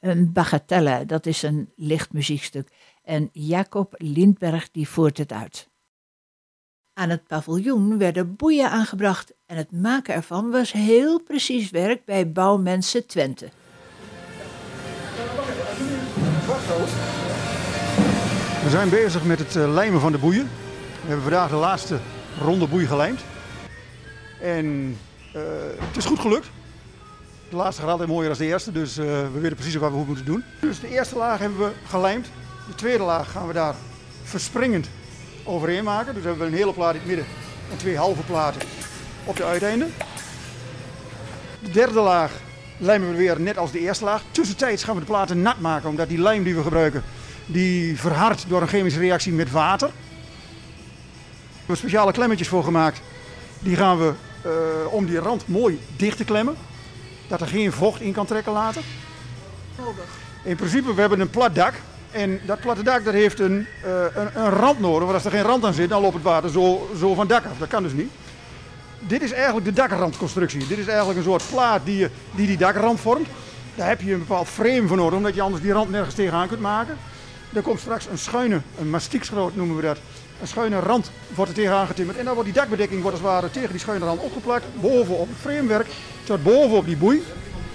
een 0.00 0.32
bagatelle. 0.32 1.06
Dat 1.06 1.26
is 1.26 1.42
een 1.42 1.72
licht 1.76 2.12
muziekstuk. 2.12 2.68
En 3.02 3.30
Jacob 3.32 3.94
Lindberg 3.96 4.70
die 4.70 4.88
voert 4.88 5.18
het 5.18 5.32
uit. 5.32 5.68
Aan 6.92 7.10
het 7.10 7.26
paviljoen 7.26 7.98
werden 7.98 8.36
boeien 8.36 8.70
aangebracht 8.70 9.32
en 9.46 9.56
het 9.56 9.72
maken 9.72 10.14
ervan 10.14 10.50
was 10.50 10.72
heel 10.72 11.20
precies 11.20 11.70
werk 11.70 12.04
bij 12.04 12.32
Bouwmensen 12.32 13.06
Twente. 13.06 13.48
We 18.64 18.70
zijn 18.70 18.88
bezig 18.88 19.24
met 19.24 19.38
het 19.38 19.54
lijmen 19.54 20.00
van 20.00 20.12
de 20.12 20.18
boeien. 20.18 20.50
We 21.00 21.06
hebben 21.06 21.22
vandaag 21.22 21.48
de 21.48 21.56
laatste 21.56 21.98
ronde 22.40 22.66
boei 22.66 22.86
gelijmd. 22.86 23.20
En 24.40 24.98
uh, 25.36 25.42
het 25.78 25.96
is 25.96 26.04
goed 26.04 26.18
gelukt. 26.18 26.46
De 27.48 27.56
laatste 27.56 27.82
gaat 27.82 27.90
altijd 27.90 28.08
mooier 28.08 28.28
dan 28.28 28.38
de 28.38 28.44
eerste, 28.44 28.72
dus 28.72 28.98
uh, 28.98 29.04
we 29.04 29.40
weten 29.40 29.56
precies 29.56 29.74
wat 29.74 29.90
we 29.90 29.96
goed 29.96 30.06
moeten 30.06 30.24
doen. 30.24 30.44
Dus 30.60 30.80
de 30.80 30.88
eerste 30.88 31.16
laag 31.16 31.38
hebben 31.38 31.58
we 31.58 31.70
gelijmd. 31.88 32.26
De 32.68 32.74
tweede 32.74 33.04
laag 33.04 33.30
gaan 33.30 33.46
we 33.46 33.52
daar 33.52 33.74
verspringend 34.22 34.88
overheen 35.44 35.84
maken. 35.84 36.14
Dus 36.14 36.24
hebben 36.24 36.40
we 36.40 36.52
een 36.52 36.58
hele 36.58 36.72
plaat 36.72 36.94
in 36.94 36.98
het 36.98 37.08
midden 37.08 37.26
en 37.70 37.76
twee 37.76 37.96
halve 37.96 38.22
platen 38.22 38.60
op 39.24 39.36
de 39.36 39.44
uiteinden. 39.44 39.92
De 41.62 41.70
derde 41.70 42.00
laag 42.00 42.32
lijmen 42.76 43.10
we 43.10 43.16
weer 43.16 43.40
net 43.40 43.58
als 43.58 43.72
de 43.72 43.78
eerste 43.78 44.04
laag. 44.04 44.22
Tussentijds 44.30 44.84
gaan 44.84 44.94
we 44.94 45.00
de 45.00 45.06
platen 45.06 45.42
nat 45.42 45.60
maken, 45.60 45.88
omdat 45.88 46.08
die 46.08 46.20
lijm 46.20 46.42
die 46.42 46.54
we 46.54 46.62
gebruiken, 46.62 47.02
die 47.46 47.98
verhardt 47.98 48.44
door 48.48 48.62
een 48.62 48.68
chemische 48.68 48.98
reactie 48.98 49.32
met 49.32 49.50
water. 49.50 49.88
We 49.88 51.58
hebben 51.58 51.76
speciale 51.76 52.12
klemmetjes 52.12 52.48
voor 52.48 52.64
gemaakt. 52.64 53.00
Die 53.58 53.76
gaan 53.76 53.98
we 53.98 54.12
uh, 54.46 54.92
om 54.92 55.06
die 55.06 55.18
rand 55.18 55.48
mooi 55.48 55.80
dicht 55.96 56.16
te 56.16 56.24
klemmen. 56.24 56.56
Dat 57.28 57.40
er 57.40 57.46
geen 57.46 57.72
vocht 57.72 58.00
in 58.00 58.12
kan 58.12 58.26
trekken 58.26 58.52
later. 58.52 58.82
In 60.42 60.56
principe, 60.56 60.94
we 60.94 61.00
hebben 61.00 61.20
een 61.20 61.30
plat 61.30 61.54
dak. 61.54 61.74
En 62.10 62.40
dat 62.46 62.60
platte 62.60 62.82
dak 62.82 63.04
dat 63.04 63.14
heeft 63.14 63.40
een, 63.40 63.66
eh, 63.82 63.90
een, 64.14 64.28
een 64.34 64.50
rand 64.50 64.80
nodig. 64.80 65.02
Want 65.02 65.14
als 65.14 65.24
er 65.24 65.30
geen 65.30 65.42
rand 65.42 65.64
aan 65.64 65.72
zit, 65.72 65.88
dan 65.88 66.02
loopt 66.02 66.14
het 66.14 66.22
water 66.22 66.50
zo, 66.50 66.90
zo 66.98 67.14
van 67.14 67.26
dak 67.26 67.44
af. 67.44 67.58
Dat 67.58 67.68
kan 67.68 67.82
dus 67.82 67.92
niet. 67.92 68.10
Dit 69.06 69.22
is 69.22 69.32
eigenlijk 69.32 69.64
de 69.64 69.72
dakrandconstructie. 69.72 70.66
Dit 70.66 70.78
is 70.78 70.86
eigenlijk 70.86 71.18
een 71.18 71.24
soort 71.24 71.42
plaat 71.50 71.80
die 71.84 72.08
die, 72.34 72.46
die 72.46 72.56
dakrand 72.56 73.00
vormt. 73.00 73.28
Daar 73.74 73.88
heb 73.88 74.00
je 74.00 74.12
een 74.12 74.18
bepaald 74.18 74.48
frame 74.48 74.86
voor 74.86 74.96
nodig, 74.96 75.16
omdat 75.16 75.34
je 75.34 75.42
anders 75.42 75.62
die 75.62 75.72
rand 75.72 75.90
nergens 75.90 76.14
tegenaan 76.14 76.48
kunt 76.48 76.60
maken. 76.60 76.96
Er 77.52 77.62
komt 77.62 77.80
straks 77.80 78.06
een 78.06 78.18
schuine, 78.18 78.60
een 78.78 78.90
mastiekschroot 78.90 79.56
noemen 79.56 79.76
we 79.76 79.82
dat. 79.82 79.98
Een 80.40 80.46
schuine 80.46 80.78
rand 80.78 81.10
wordt 81.34 81.50
er 81.50 81.56
tegenaan 81.56 81.86
getimmerd. 81.86 82.18
En 82.18 82.24
dan 82.24 82.34
wordt 82.34 82.52
die 82.52 82.60
dakbedekking 82.60 83.02
wordt 83.02 83.22
als 83.22 83.42
het 83.42 83.52
tegen 83.52 83.70
die 83.70 83.78
schuine 83.78 84.04
rand 84.04 84.20
opgeplakt. 84.20 84.64
Boven 84.80 85.18
op 85.18 85.28
het 85.28 85.38
framewerk, 85.40 85.86
tot 86.24 86.42
boven 86.42 86.76
op 86.76 86.86
die 86.86 86.96
boei. 86.96 87.22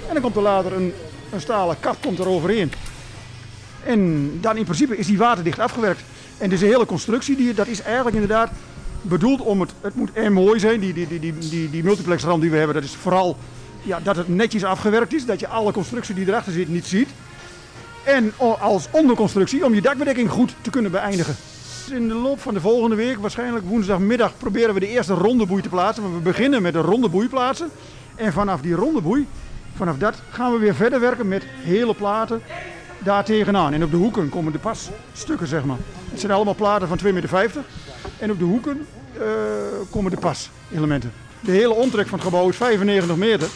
En 0.08 0.14
dan 0.14 0.22
komt 0.22 0.36
er 0.36 0.42
later 0.42 0.74
een, 0.74 0.94
een 1.32 1.42
stalen 1.42 1.80
kap 1.80 2.02
komt 2.02 2.20
er 2.20 2.28
overheen. 2.28 2.72
En 3.84 4.32
dan 4.42 4.58
in 4.58 4.64
principe 4.64 4.98
is 4.98 5.08
die 5.08 5.18
waterdicht 5.18 5.60
afgewerkt. 5.60 6.02
En 6.38 6.50
dus 6.50 6.60
de 6.60 6.66
hele 6.66 6.86
constructie, 6.86 7.36
die, 7.36 7.54
dat 7.54 7.68
is 7.68 7.82
eigenlijk 7.82 8.16
inderdaad 8.16 8.52
bedoeld 9.10 9.42
om 9.42 9.62
het, 9.62 9.72
het 9.82 9.96
moet 9.96 10.30
mooi 10.30 10.60
zijn. 10.60 10.80
Die, 10.80 10.94
die, 10.94 11.08
die, 11.08 11.20
die, 11.20 11.34
die, 11.38 11.70
die 11.70 11.84
multiplexrand 11.84 12.42
die 12.42 12.52
we 12.52 12.58
hebben, 12.58 12.76
dat 12.76 12.84
is 12.84 12.96
vooral 12.96 13.38
ja, 13.82 14.00
dat 14.04 14.16
het 14.16 14.28
netjes 14.28 14.64
afgewerkt 14.64 15.14
is. 15.14 15.26
Dat 15.26 15.40
je 15.40 15.48
alle 15.48 15.72
constructie 15.72 16.16
die 16.16 16.28
erachter 16.28 16.54
zit 16.54 16.70
niet 16.70 16.86
ziet. 16.86 17.10
En 18.04 18.34
als 18.60 18.88
onderconstructie 18.92 19.66
om 19.66 19.74
je 19.74 19.82
dakbedekking 19.82 20.30
goed 20.30 20.56
te 20.62 20.70
kunnen 20.70 20.92
beëindigen. 20.92 21.36
In 21.92 22.08
de 22.08 22.14
loop 22.14 22.40
van 22.40 22.54
de 22.54 22.62
volgende 22.62 22.96
week, 22.96 23.18
waarschijnlijk 23.18 23.66
woensdagmiddag, 23.66 24.38
proberen 24.38 24.74
we 24.74 24.80
de 24.80 24.88
eerste 24.88 25.14
ronde 25.14 25.46
boei 25.46 25.62
te 25.62 25.70
plaatsen. 25.70 26.04
Maar 26.04 26.14
we 26.14 26.20
beginnen 26.20 26.62
met 26.62 26.76
een 26.76 26.82
ronde 26.82 27.10
boei 27.10 27.30
plaatsen. 27.30 27.70
En 28.16 28.34
vanaf 28.34 28.62
die 28.62 28.74
ronde 28.74 29.02
boei, 29.02 29.28
vanaf 29.76 29.98
dat 29.98 30.22
gaan 30.30 30.52
we 30.52 30.58
weer 30.58 30.76
verder 30.76 31.00
werken 31.00 31.28
met 31.28 31.44
hele 31.64 31.94
platen 31.94 32.42
daar 33.04 33.26
tegenaan. 33.26 33.74
En 33.74 33.84
op 33.84 33.92
de 33.92 33.98
hoeken 33.98 34.30
komen 34.30 34.52
de 34.52 34.60
passtukken, 34.60 35.48
zeg 35.48 35.64
maar. 35.64 35.78
Het 36.10 36.20
zijn 36.20 36.32
allemaal 36.32 36.56
platen 36.56 36.88
van 36.88 37.00
2,50 37.06 37.14
meter. 37.14 37.64
En 38.20 38.32
op 38.32 38.40
de 38.40 38.46
hoeken 38.46 38.86
uh, 39.18 39.24
komen 39.90 40.12
de 40.12 40.18
paselementen. 40.18 41.14
De 41.40 41.52
hele 41.52 41.74
omtrek 41.74 42.08
van 42.08 42.18
het 42.18 42.28
gebouw 42.28 42.50
is 42.50 42.56
95 42.56 43.16
meter. 43.16 43.48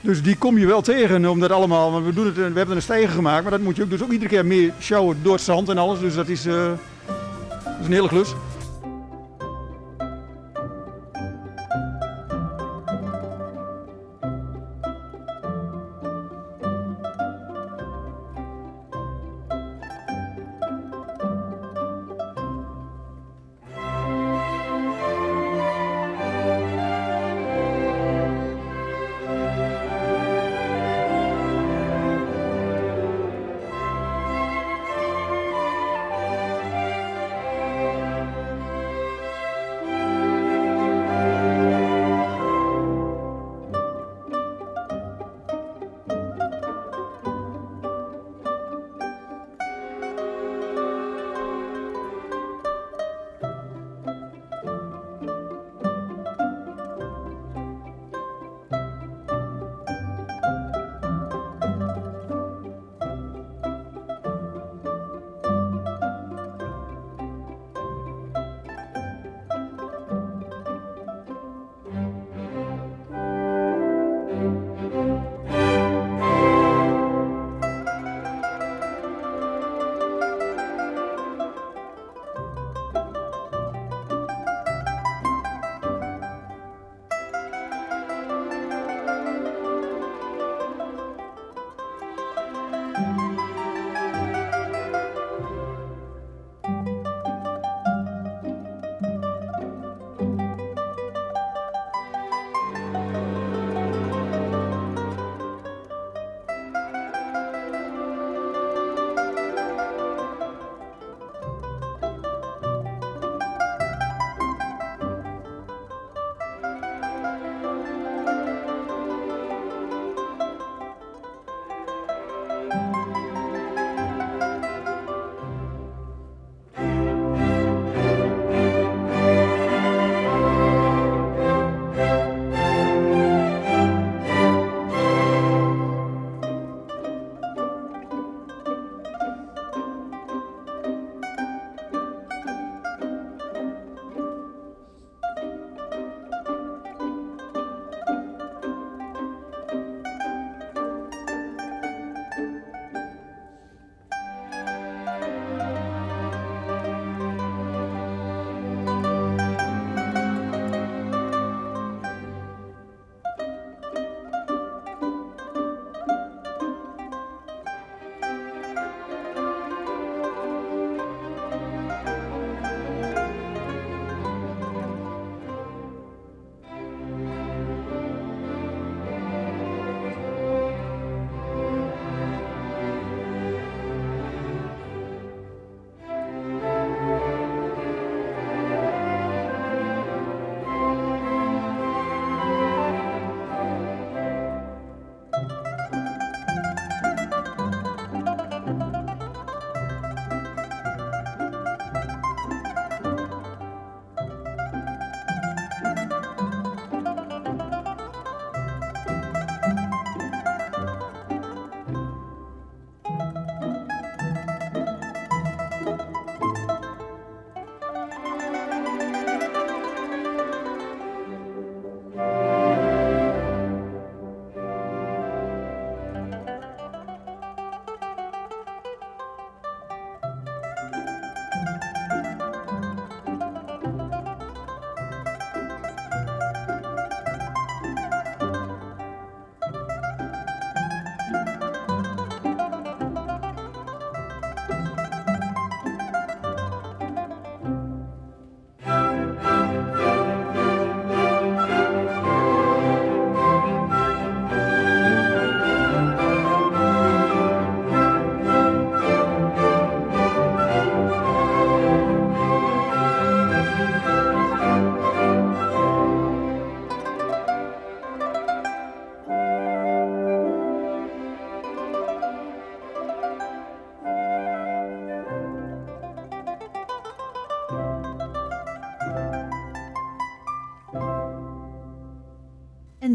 Dus 0.00 0.22
die 0.22 0.36
kom 0.36 0.58
je 0.58 0.66
wel 0.66 0.82
tegen 0.82 1.26
om 1.26 1.40
dat 1.40 1.50
allemaal. 1.50 1.92
Want 1.92 2.04
we, 2.04 2.12
doen 2.12 2.26
het, 2.26 2.36
we 2.36 2.42
hebben 2.42 2.76
een 2.76 2.82
stijger 2.82 3.14
gemaakt, 3.14 3.42
maar 3.42 3.50
dat 3.50 3.60
moet 3.60 3.76
je 3.76 3.82
ook, 3.82 3.90
dus 3.90 4.02
ook 4.02 4.12
iedere 4.12 4.30
keer 4.30 4.46
meer 4.46 4.72
sjouwen 4.80 5.18
door 5.22 5.32
het 5.32 5.42
zand 5.42 5.68
en 5.68 5.78
alles. 5.78 6.00
Dus 6.00 6.14
dat 6.14 6.28
is, 6.28 6.46
uh, 6.46 6.54
dat 7.64 7.80
is 7.80 7.86
een 7.86 7.92
hele 7.92 8.08
klus. 8.08 8.34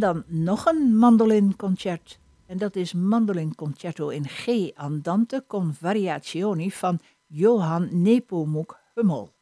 Dan 0.01 0.23
nog 0.27 0.65
een 0.65 0.97
mandolinconcert. 0.97 2.19
En 2.45 2.57
dat 2.57 2.75
is 2.75 2.93
Mandolinconcerto 2.93 4.09
in 4.09 4.27
G 4.27 4.71
Andante 4.73 5.43
con 5.47 5.73
Variazioni 5.73 6.71
van 6.71 6.99
Johan 7.27 8.01
Nepomuk 8.01 8.79
Hummel. 8.93 9.33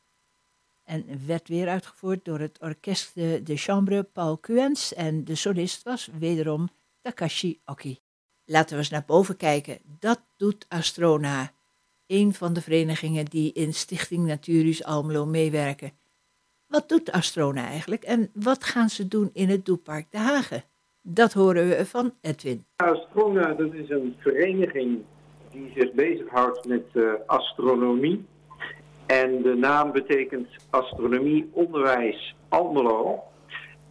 En 0.84 1.26
werd 1.26 1.48
weer 1.48 1.68
uitgevoerd 1.68 2.26
door 2.26 2.40
het 2.40 2.60
orkest 2.62 3.14
de 3.16 3.56
Chambre 3.56 4.04
Paul 4.04 4.40
Cuens 4.40 4.94
en 4.94 5.24
de 5.24 5.36
solist 5.36 5.84
was 5.84 6.10
wederom 6.20 6.70
Takashi 7.02 7.60
Oki. 7.66 8.00
Laten 8.46 8.72
we 8.72 8.78
eens 8.78 8.90
naar 8.90 9.04
boven 9.06 9.38
kijken. 9.38 9.80
Dat 10.00 10.22
doet 10.38 10.66
Astrona, 10.68 11.54
een 12.08 12.34
van 12.34 12.54
de 12.54 12.62
verenigingen 12.62 13.26
die 13.26 13.54
in 13.54 13.74
Stichting 13.74 14.26
Natuuris 14.26 14.84
Almelo 14.84 15.26
meewerken. 15.26 15.92
Wat 16.70 16.90
doet 16.90 17.12
Astrona 17.12 17.66
eigenlijk 17.68 18.04
en 18.04 18.30
wat 18.34 18.64
gaan 18.64 18.90
ze 18.90 19.08
doen 19.08 19.30
in 19.34 19.50
het 19.50 19.66
Doepark 19.66 20.06
De 20.12 20.18
Hagen? 20.18 20.64
Dat 21.02 21.34
horen 21.34 21.68
we 21.70 21.86
van 21.86 22.14
Edwin. 22.22 22.66
Astrona 22.76 23.54
dat 23.54 23.74
is 23.74 23.90
een 23.90 24.16
vereniging 24.20 25.00
die 25.52 25.72
zich 25.76 25.92
bezighoudt 25.92 26.68
met 26.68 26.84
uh, 26.94 27.14
astronomie. 27.26 28.26
En 29.06 29.42
de 29.42 29.56
naam 29.56 29.92
betekent 29.92 30.48
Astronomie 30.70 31.50
Onderwijs 31.52 32.36
Almelo. 32.50 33.24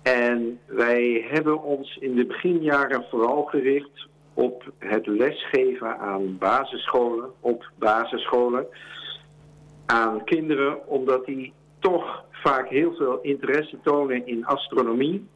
En 0.02 0.60
wij 0.66 1.26
hebben 1.30 1.62
ons 1.62 1.96
in 1.96 2.14
de 2.14 2.26
beginjaren 2.26 3.04
vooral 3.10 3.44
gericht 3.44 4.08
op 4.34 4.72
het 4.78 5.06
lesgeven 5.06 5.98
aan 5.98 6.38
basisscholen, 6.38 7.30
op 7.40 7.70
basisscholen, 7.78 8.66
aan 9.86 10.24
kinderen, 10.24 10.88
omdat 10.88 11.26
die 11.26 11.52
toch 11.78 12.26
vaak 12.42 12.68
heel 12.68 12.94
veel 12.94 13.18
interesse 13.22 13.78
tonen 13.82 14.26
in 14.26 14.46
astronomie. 14.46 15.26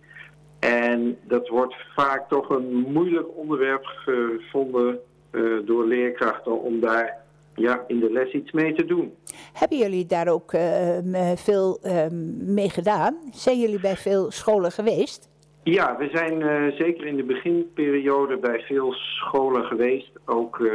En 0.59 1.19
dat 1.23 1.49
wordt 1.49 1.75
vaak 1.95 2.29
toch 2.29 2.49
een 2.49 2.87
moeilijk 2.93 3.27
onderwerp 3.37 3.85
gevonden 3.85 4.99
uh, 5.31 5.67
door 5.67 5.87
leerkrachten 5.87 6.61
om 6.61 6.81
daar 6.81 7.21
ja, 7.55 7.85
in 7.87 8.01
de 8.01 8.11
les 8.12 8.33
iets 8.33 8.53
mee 8.53 8.75
te 8.75 8.85
doen. 8.85 9.15
Hebben 9.53 9.79
jullie 9.79 10.07
daar 10.07 10.29
ook 10.29 10.53
uh, 10.53 11.33
veel 11.35 11.79
uh, 11.83 12.07
mee 12.38 12.71
gedaan? 12.71 13.17
Zijn 13.31 13.61
jullie 13.61 13.81
bij 13.81 13.97
veel 13.97 14.31
scholen 14.31 14.73
geweest? 14.73 15.32
Ja, 15.64 15.96
we 15.96 16.09
zijn 16.12 16.40
uh, 16.40 16.77
zeker 16.77 17.07
in 17.07 17.16
de 17.16 17.22
beginperiode 17.22 18.37
bij 18.37 18.61
veel 18.61 18.92
scholen 18.92 19.64
geweest. 19.64 20.11
Ook 20.25 20.59
uh, 20.59 20.70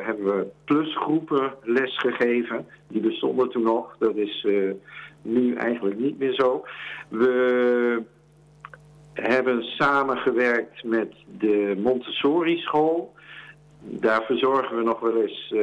hebben 0.00 0.24
we 0.24 0.46
plusgroepen 0.64 1.54
lesgegeven. 1.62 2.66
Die 2.88 3.00
bestonden 3.00 3.50
toen 3.50 3.62
nog. 3.62 3.96
Dat 3.98 4.16
is 4.16 4.44
uh, 4.44 4.70
nu 5.22 5.54
eigenlijk 5.54 5.98
niet 5.98 6.18
meer 6.18 6.32
zo. 6.32 6.64
We 7.08 8.02
hebben 9.12 9.62
samengewerkt 9.62 10.84
met 10.84 11.14
de 11.38 11.74
Montessori 11.78 12.58
school. 12.58 13.14
Daar 13.80 14.22
verzorgen 14.22 14.76
we 14.76 14.82
nog 14.82 15.00
wel 15.00 15.22
eens 15.22 15.54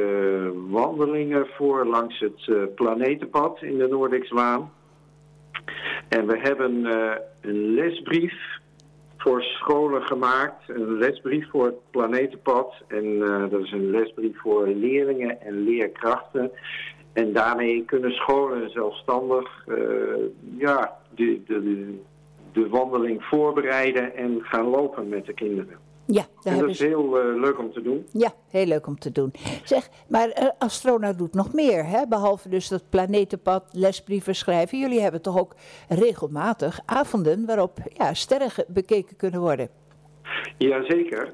wandelingen 0.70 1.46
voor 1.46 1.86
langs 1.86 2.18
het 2.18 2.74
planetenpad 2.74 3.62
in 3.62 3.78
de 3.78 3.88
Noordikslaan. 3.88 4.72
En 6.08 6.26
we 6.26 6.38
hebben 6.38 6.84
een 7.40 7.74
lesbrief 7.74 8.62
voor 9.24 9.42
scholen 9.42 10.02
gemaakt. 10.02 10.68
Een 10.68 10.98
lesbrief 10.98 11.50
voor 11.50 11.64
het 11.64 11.90
planetenpad. 11.90 12.74
En 12.88 13.04
uh, 13.04 13.50
dat 13.50 13.60
is 13.60 13.72
een 13.72 13.90
lesbrief 13.90 14.40
voor 14.40 14.66
leerlingen 14.66 15.40
en 15.40 15.62
leerkrachten. 15.62 16.50
En 17.12 17.32
daarmee 17.32 17.84
kunnen 17.84 18.12
scholen 18.12 18.70
zelfstandig 18.70 19.66
uh, 19.68 19.76
ja, 20.58 20.96
de, 21.14 21.40
de 22.52 22.68
wandeling 22.68 23.24
voorbereiden 23.24 24.16
en 24.16 24.38
gaan 24.42 24.66
lopen 24.66 25.08
met 25.08 25.26
de 25.26 25.34
kinderen. 25.34 25.83
Ja, 26.06 26.24
en 26.42 26.58
dat 26.58 26.68
is 26.68 26.78
heel 26.78 27.18
uh, 27.18 27.40
leuk 27.40 27.58
om 27.58 27.72
te 27.72 27.82
doen. 27.82 28.06
Ja, 28.12 28.32
heel 28.50 28.66
leuk 28.66 28.86
om 28.86 28.98
te 28.98 29.12
doen. 29.12 29.32
Zeg, 29.64 29.88
maar 30.08 30.28
uh, 30.28 30.48
Astrona 30.58 31.12
doet 31.12 31.34
nog 31.34 31.52
meer, 31.52 31.86
hè? 31.86 32.06
behalve 32.06 32.48
dus 32.48 32.68
dat 32.68 32.82
planetenpad, 32.90 33.64
lesbrieven 33.72 34.34
schrijven. 34.34 34.78
Jullie 34.78 35.00
hebben 35.00 35.22
toch 35.22 35.38
ook 35.38 35.54
regelmatig 35.88 36.80
avonden 36.86 37.46
waarop 37.46 37.78
ja, 37.92 38.14
sterren 38.14 38.50
bekeken 38.68 39.16
kunnen 39.16 39.40
worden? 39.40 39.68
Jazeker. 40.58 41.32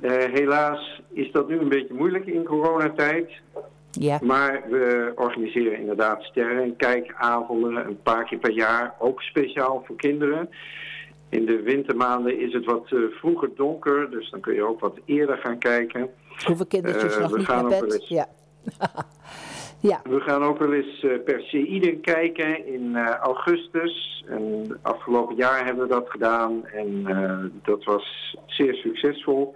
Uh, 0.00 0.10
helaas 0.10 1.02
is 1.12 1.32
dat 1.32 1.48
nu 1.48 1.58
een 1.58 1.68
beetje 1.68 1.94
moeilijk 1.94 2.26
in 2.26 2.44
coronatijd. 2.44 3.30
Ja. 3.90 4.18
Maar 4.22 4.62
we 4.68 5.12
organiseren 5.14 5.78
inderdaad 5.78 6.22
sterren- 6.22 6.62
en 6.62 6.76
kijkavonden 6.76 7.86
een 7.86 8.02
paar 8.02 8.24
keer 8.24 8.38
per 8.38 8.52
jaar, 8.52 8.94
ook 8.98 9.22
speciaal 9.22 9.82
voor 9.86 9.96
kinderen. 9.96 10.48
In 11.30 11.46
de 11.46 11.62
wintermaanden 11.62 12.38
is 12.38 12.52
het 12.52 12.64
wat 12.64 12.90
uh, 12.90 13.10
vroeger 13.10 13.50
donker, 13.54 14.10
dus 14.10 14.30
dan 14.30 14.40
kun 14.40 14.54
je 14.54 14.62
ook 14.62 14.80
wat 14.80 14.98
eerder 15.04 15.36
gaan 15.36 15.58
kijken. 15.58 16.10
Hoeveel 16.44 16.66
kindertjes 16.66 17.18
nog 17.18 17.36
niet 17.36 17.46
naar 17.46 17.64
bed? 17.64 17.92
Eens, 17.92 18.08
ja. 18.08 18.26
ja. 19.90 20.00
We 20.02 20.20
gaan 20.20 20.42
ook 20.42 20.58
wel 20.58 20.72
eens 20.72 21.02
uh, 21.02 21.22
per 21.24 21.40
Seiden 21.40 22.00
kijken 22.00 22.66
in 22.66 22.96
augustus. 23.06 24.24
En 24.28 24.78
afgelopen 24.82 25.36
jaar 25.36 25.64
hebben 25.64 25.82
we 25.82 25.94
dat 25.94 26.10
gedaan 26.10 26.66
en 26.66 27.04
dat 27.62 27.84
was 27.84 28.36
zeer 28.46 28.74
succesvol. 28.74 29.54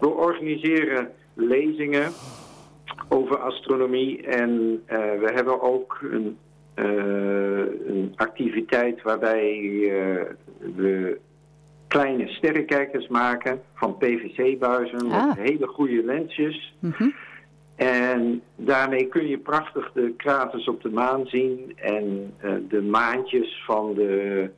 We 0.00 0.08
organiseren 0.08 1.10
lezingen 1.34 2.12
over 3.08 3.38
astronomie 3.38 4.22
en 4.22 4.82
we 4.86 5.30
hebben 5.34 5.62
ook 5.62 5.98
een 6.02 6.38
een 6.74 8.12
activiteit 8.16 9.02
waarbij 9.02 9.58
uh, 9.58 10.22
we 10.76 11.18
kleine 11.88 12.28
sterrenkijkers 12.28 13.08
maken 13.08 13.60
van 13.74 13.96
PVC-buizen 13.96 15.10
Ah. 15.10 15.26
met 15.26 15.36
hele 15.36 15.66
goede 15.66 16.04
lensjes. 16.04 16.74
Mhm. 16.78 17.08
En 17.76 18.42
daarmee 18.56 19.06
kun 19.06 19.26
je 19.26 19.38
prachtig 19.38 19.92
de 19.92 20.14
kraters 20.16 20.68
op 20.68 20.82
de 20.82 20.90
maan 20.90 21.26
zien 21.26 21.72
en 21.76 22.34
uh, 22.44 22.52
de 22.68 22.82
maantjes 22.82 23.62
van 23.66 23.94
de 23.94 24.50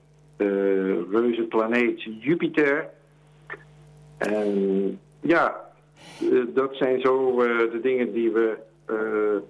reuze 1.11 1.43
planeet 1.43 2.03
Jupiter. 2.03 2.89
En 4.19 4.99
ja, 5.21 5.61
dat 6.55 6.75
zijn 6.75 7.01
zo 7.01 7.37
de 7.71 7.79
dingen 7.83 8.13
die 8.13 8.31
we 8.31 8.57
uh, 8.57 8.72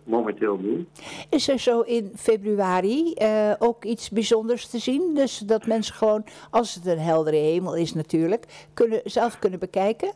momenteel 0.05 0.61
doen. 0.61 0.89
Is 1.31 1.49
er 1.49 1.59
zo 1.59 1.81
in 1.81 2.11
februari 2.17 3.15
uh, 3.23 3.53
ook 3.59 3.85
iets 3.85 4.11
bijzonders 4.11 4.67
te 4.69 4.79
zien? 4.79 5.15
Dus 5.15 5.39
dat 5.39 5.67
mensen 5.67 5.95
gewoon, 5.95 6.25
als 6.51 6.75
het 6.75 6.87
een 6.87 6.99
heldere 6.99 7.37
hemel 7.37 7.77
is 7.77 7.95
natuurlijk, 7.95 8.45
kunnen, 8.75 9.01
zelf 9.05 9.39
kunnen 9.39 9.59
bekijken? 9.59 10.13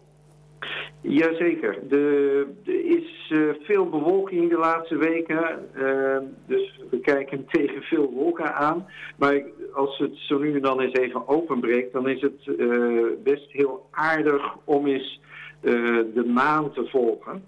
Jazeker. 1.00 1.78
Er 1.90 2.46
is 2.66 3.30
uh, 3.32 3.54
veel 3.60 3.88
bewolking 3.88 4.50
de 4.50 4.58
laatste 4.58 4.96
weken. 4.96 5.68
dus 6.46 6.80
we 6.90 7.00
kijken 7.00 7.46
tegen 7.52 7.82
veel 7.82 8.10
wolken 8.10 8.54
aan. 8.54 8.86
Maar 9.16 9.42
als 9.72 9.98
het 9.98 10.16
zo 10.16 10.38
nu 10.38 10.54
en 10.54 10.62
dan 10.62 10.80
eens 10.80 10.98
even 10.98 11.28
openbreekt, 11.28 11.92
dan 11.92 12.08
is 12.08 12.20
het 12.20 12.44
best 13.22 13.50
heel 13.50 13.88
aardig 13.90 14.56
om 14.64 14.86
eens 14.86 15.20
de 15.60 16.24
maan 16.34 16.72
te 16.72 16.86
volgen. 16.86 17.42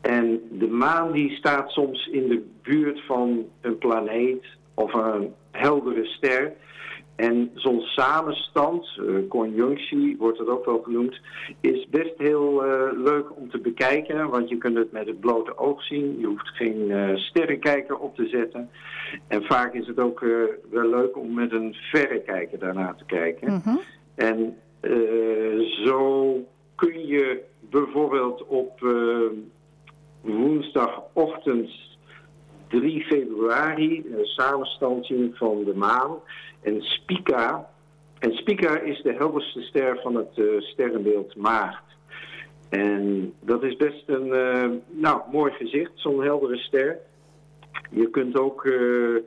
En 0.00 0.40
de 0.50 0.68
maan 0.68 1.12
die 1.12 1.36
staat 1.36 1.70
soms 1.70 2.06
in 2.06 2.28
de 2.28 2.46
buurt 2.62 3.00
van 3.06 3.46
een 3.60 3.78
planeet 3.78 4.44
of 4.74 4.94
een 4.94 5.34
heldere 5.50 6.04
ster. 6.04 6.52
En 7.16 7.50
zo'n 7.54 7.80
samenstand, 7.80 8.98
uh, 9.00 9.28
conjunctie 9.28 10.16
wordt 10.18 10.38
het 10.38 10.48
ook 10.48 10.64
wel 10.64 10.82
genoemd, 10.82 11.20
is 11.60 11.88
best 11.88 12.14
heel 12.16 12.64
uh, 12.64 13.02
leuk 13.04 13.36
om 13.36 13.50
te 13.50 13.58
bekijken. 13.58 14.28
Want 14.28 14.48
je 14.48 14.58
kunt 14.58 14.76
het 14.76 14.92
met 14.92 15.06
het 15.06 15.20
blote 15.20 15.58
oog 15.58 15.82
zien. 15.84 16.18
Je 16.18 16.26
hoeft 16.26 16.48
geen 16.48 16.90
uh, 16.90 17.16
sterrenkijker 17.16 17.96
op 17.96 18.16
te 18.16 18.26
zetten. 18.26 18.70
En 19.28 19.42
vaak 19.42 19.74
is 19.74 19.86
het 19.86 20.00
ook 20.00 20.20
wel 20.70 20.88
leuk 20.88 21.16
om 21.16 21.34
met 21.34 21.52
een 21.52 21.74
verrekijker 21.74 22.58
daarna 22.58 22.94
te 22.94 23.04
kijken. 23.04 23.52
Mhm. 23.52 23.76
En 24.14 24.56
zo 25.84 26.34
kun 26.74 27.06
je 27.06 27.40
bijvoorbeeld 27.60 28.46
op 28.46 28.80
woensdagochtend 30.20 31.70
3 32.68 33.04
februari 33.04 34.04
een 34.10 34.24
samenstand 34.24 35.06
zien 35.06 35.34
van 35.34 35.64
de 35.64 35.74
maan 35.74 36.16
en 36.60 36.82
Spica. 36.82 37.68
En 38.18 38.32
Spica 38.32 38.80
is 38.80 39.02
de 39.02 39.12
helderste 39.12 39.62
ster 39.62 40.00
van 40.02 40.14
het 40.14 40.36
uh, 40.36 40.60
sterrenbeeld 40.60 41.36
Maagd. 41.36 41.82
En 42.68 43.32
dat 43.40 43.62
is 43.62 43.76
best 43.76 44.02
een 44.06 44.26
uh, 44.26 44.70
nou, 44.88 45.20
mooi 45.32 45.52
gezicht, 45.52 45.92
zo'n 45.94 46.22
heldere 46.22 46.56
ster. 46.56 46.98
Je 47.90 48.10
kunt 48.10 48.38
ook 48.38 48.64
uh, 48.64 49.22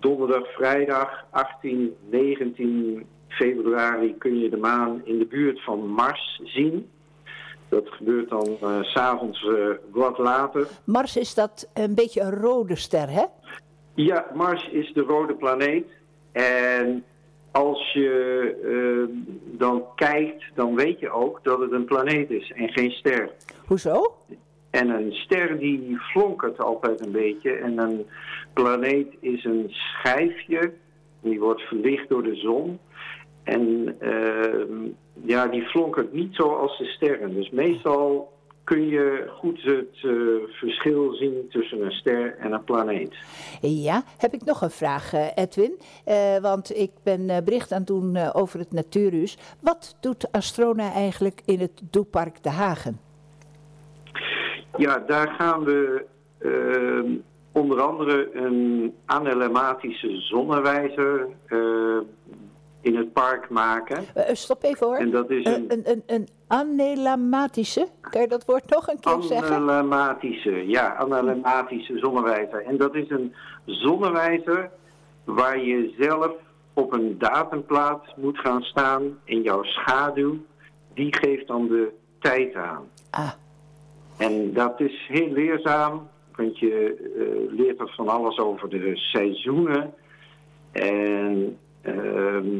donderdag, 0.00 0.52
vrijdag 0.52 1.24
18, 1.30 1.94
19 2.10 3.06
februari 3.28 4.14
kun 4.18 4.38
je 4.38 4.50
de 4.50 4.56
maan 4.56 5.00
in 5.04 5.18
de 5.18 5.26
buurt 5.26 5.64
van 5.64 5.88
Mars 5.88 6.40
zien. 6.44 6.88
Dat 7.74 7.88
gebeurt 7.88 8.28
dan 8.28 8.56
uh, 8.62 8.82
s'avonds 8.82 9.42
uh, 9.42 9.68
wat 9.90 10.18
later. 10.18 10.66
Mars 10.84 11.16
is 11.16 11.34
dat 11.34 11.70
een 11.74 11.94
beetje 11.94 12.20
een 12.20 12.34
rode 12.34 12.76
ster, 12.76 13.10
hè? 13.10 13.24
Ja, 13.94 14.26
Mars 14.34 14.68
is 14.68 14.92
de 14.92 15.00
rode 15.00 15.34
planeet. 15.34 15.86
En 16.32 17.04
als 17.50 17.92
je 17.92 18.08
uh, 18.64 19.16
dan 19.58 19.84
kijkt, 19.94 20.44
dan 20.54 20.74
weet 20.74 21.00
je 21.00 21.10
ook 21.10 21.40
dat 21.42 21.60
het 21.60 21.72
een 21.72 21.84
planeet 21.84 22.30
is 22.30 22.52
en 22.52 22.68
geen 22.68 22.90
ster. 22.90 23.30
Hoezo? 23.66 24.14
En 24.70 24.88
een 24.88 25.12
ster 25.12 25.58
die 25.58 25.98
flonkert 25.98 26.60
altijd 26.60 27.06
een 27.06 27.12
beetje. 27.12 27.52
En 27.52 27.78
een 27.78 28.06
planeet 28.52 29.14
is 29.20 29.44
een 29.44 29.66
schijfje, 29.68 30.72
die 31.20 31.40
wordt 31.40 31.60
verlicht 31.62 32.08
door 32.08 32.22
de 32.22 32.36
zon. 32.36 32.78
En 33.42 33.96
uh, 34.00 34.90
ja, 35.22 35.46
die 35.46 35.62
flonkert 35.62 36.12
niet 36.12 36.34
zoals 36.34 36.78
de 36.78 36.84
sterren. 36.84 37.34
Dus 37.34 37.50
meestal 37.50 38.32
kun 38.64 38.88
je 38.88 39.30
goed 39.38 39.62
het 39.62 40.02
uh, 40.02 40.42
verschil 40.50 41.12
zien 41.12 41.46
tussen 41.50 41.84
een 41.84 41.92
ster 41.92 42.36
en 42.38 42.52
een 42.52 42.64
planeet. 42.64 43.14
Ja, 43.60 44.02
heb 44.18 44.32
ik 44.34 44.44
nog 44.44 44.60
een 44.60 44.70
vraag, 44.70 45.14
uh, 45.14 45.26
Edwin. 45.34 45.78
Uh, 46.06 46.38
want 46.38 46.76
ik 46.76 46.90
ben 47.02 47.26
bericht 47.44 47.72
aan 47.72 47.78
het 47.78 47.86
doen 47.86 48.32
over 48.32 48.58
het 48.58 48.72
Natuurhuis. 48.72 49.38
Wat 49.60 49.96
doet 50.00 50.32
Astrona 50.32 50.92
eigenlijk 50.92 51.40
in 51.44 51.60
het 51.60 51.82
Doepark 51.90 52.42
De 52.42 52.50
Hagen? 52.50 52.98
Ja, 54.76 54.98
daar 54.98 55.28
gaan 55.38 55.64
we 55.64 56.04
ehm, 56.38 57.12
onder 57.52 57.80
andere 57.80 58.30
een 58.34 58.94
analematische 59.04 60.20
zonnewijzer 60.20 61.28
in 62.84 62.96
het 62.96 63.12
park 63.12 63.48
maken. 63.48 64.04
Uh, 64.16 64.22
stop 64.32 64.62
even 64.62 64.86
hoor. 64.86 64.96
En 64.96 65.10
dat 65.10 65.30
is 65.30 65.44
een, 65.44 65.64
een, 65.68 65.90
een, 65.90 66.02
een 66.06 66.28
anelamatische, 66.46 67.86
kan 68.00 68.20
je 68.20 68.28
dat 68.28 68.44
woord 68.44 68.70
nog 68.70 68.88
een 68.88 69.00
keer 69.00 69.22
zeggen? 69.22 69.56
Anelamatische, 69.56 70.68
ja, 70.68 70.94
anelamatische 70.94 71.98
zonnewijzer. 71.98 72.64
En 72.64 72.76
dat 72.76 72.94
is 72.94 73.10
een 73.10 73.34
zonnewijzer 73.64 74.70
waar 75.24 75.58
je 75.58 75.94
zelf 75.98 76.30
op 76.72 76.92
een 76.92 77.18
datumplaat 77.18 78.16
moet 78.16 78.38
gaan 78.38 78.62
staan 78.62 79.18
en 79.24 79.42
jouw 79.42 79.62
schaduw, 79.62 80.36
die 80.94 81.16
geeft 81.16 81.46
dan 81.46 81.66
de 81.66 81.92
tijd 82.18 82.54
aan. 82.54 82.84
Ah. 83.10 83.30
En 84.16 84.52
dat 84.52 84.80
is 84.80 85.06
heel 85.08 85.32
leerzaam, 85.32 86.08
want 86.36 86.58
je 86.58 86.96
uh, 87.16 87.58
leert 87.58 87.80
er 87.80 87.92
van 87.96 88.08
alles 88.08 88.38
over 88.38 88.68
de 88.68 88.92
seizoenen. 88.94 89.94
En 90.72 91.58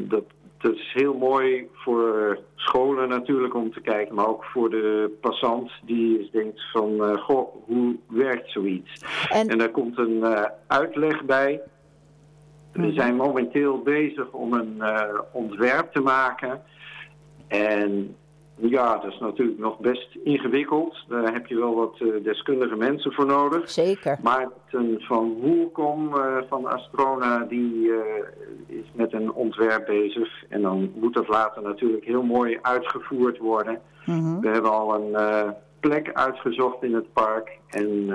dat, 0.07 0.23
dat 0.57 0.75
is 0.75 0.91
heel 0.93 1.13
mooi 1.13 1.67
voor 1.73 2.39
scholen 2.55 3.09
natuurlijk 3.09 3.55
om 3.55 3.73
te 3.73 3.81
kijken, 3.81 4.15
maar 4.15 4.27
ook 4.27 4.43
voor 4.43 4.69
de 4.69 5.17
passant 5.21 5.71
die 5.83 6.29
denkt 6.31 6.61
van, 6.71 6.91
uh, 6.93 7.17
goh, 7.17 7.47
hoe 7.65 7.95
werkt 8.07 8.51
zoiets? 8.51 9.03
En, 9.29 9.47
en 9.47 9.57
daar 9.57 9.69
komt 9.69 9.97
een 9.97 10.17
uh, 10.17 10.43
uitleg 10.67 11.23
bij. 11.23 11.61
We 12.71 12.81
mhm. 12.81 12.93
zijn 12.93 13.15
momenteel 13.15 13.81
bezig 13.81 14.31
om 14.31 14.53
een 14.53 14.75
uh, 14.77 15.19
ontwerp 15.31 15.91
te 15.91 16.01
maken. 16.01 16.61
En 17.47 18.15
ja, 18.55 18.97
dat 18.97 19.11
is 19.11 19.19
natuurlijk 19.19 19.59
nog 19.59 19.79
best 19.79 20.15
ingewikkeld. 20.23 21.05
Daar 21.07 21.33
heb 21.33 21.47
je 21.47 21.55
wel 21.55 21.75
wat 21.75 21.99
uh, 21.99 22.23
deskundige 22.23 22.75
mensen 22.75 23.13
voor 23.13 23.25
nodig. 23.25 23.69
Zeker. 23.69 24.17
Maarten 24.23 25.01
van 25.01 25.33
Woelkom 25.41 26.15
uh, 26.15 26.37
van 26.49 26.65
Astrona, 26.65 27.39
die 27.39 27.73
uh, 27.73 27.97
is 28.67 28.91
met 28.93 29.13
een 29.13 29.31
ontwerp 29.33 29.85
bezig. 29.85 30.43
En 30.49 30.61
dan 30.61 30.91
moet 30.95 31.13
dat 31.13 31.27
later 31.27 31.61
natuurlijk 31.61 32.05
heel 32.05 32.23
mooi 32.23 32.59
uitgevoerd 32.61 33.37
worden. 33.37 33.79
Mm 34.05 34.19
-hmm. 34.19 34.41
We 34.41 34.47
hebben 34.47 34.71
al 34.71 34.95
een 34.95 35.53
plek 35.79 36.13
uitgezocht 36.13 36.83
in 36.83 36.93
het 36.93 37.13
park. 37.13 37.59
En 37.69 38.09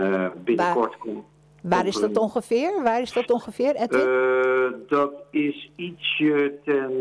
binnenkort 0.44 0.98
komt 0.98 1.24
Waar 1.61 1.87
is 1.87 2.01
dat 2.01 2.16
ongeveer? 2.16 2.83
Waar 2.83 3.01
is 3.01 3.12
dat 3.12 3.31
ongeveer, 3.31 3.75
Edwin? 3.75 4.07
Uh, 4.09 4.88
dat 4.88 5.12
is 5.31 5.70
ietsje 5.77 6.55
ten, 6.64 6.92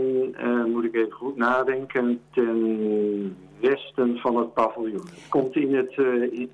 uh, 0.43 0.63
moet 0.65 0.83
ik 0.83 0.95
even 0.95 1.11
goed 1.11 1.35
nadenken, 1.35 2.21
ten 2.33 3.37
westen 3.59 4.17
van 4.17 4.37
het 4.37 4.53
paviljoen. 4.53 5.07
Het 5.13 5.29
komt 5.29 5.55
in 5.55 5.75
het, 5.75 5.93
in, 6.31 6.49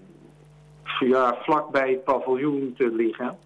ja, 1.00 1.38
vlakbij 1.42 1.90
het 1.90 2.04
paviljoen 2.04 2.74
te 2.78 2.92
liggen. 2.96 3.38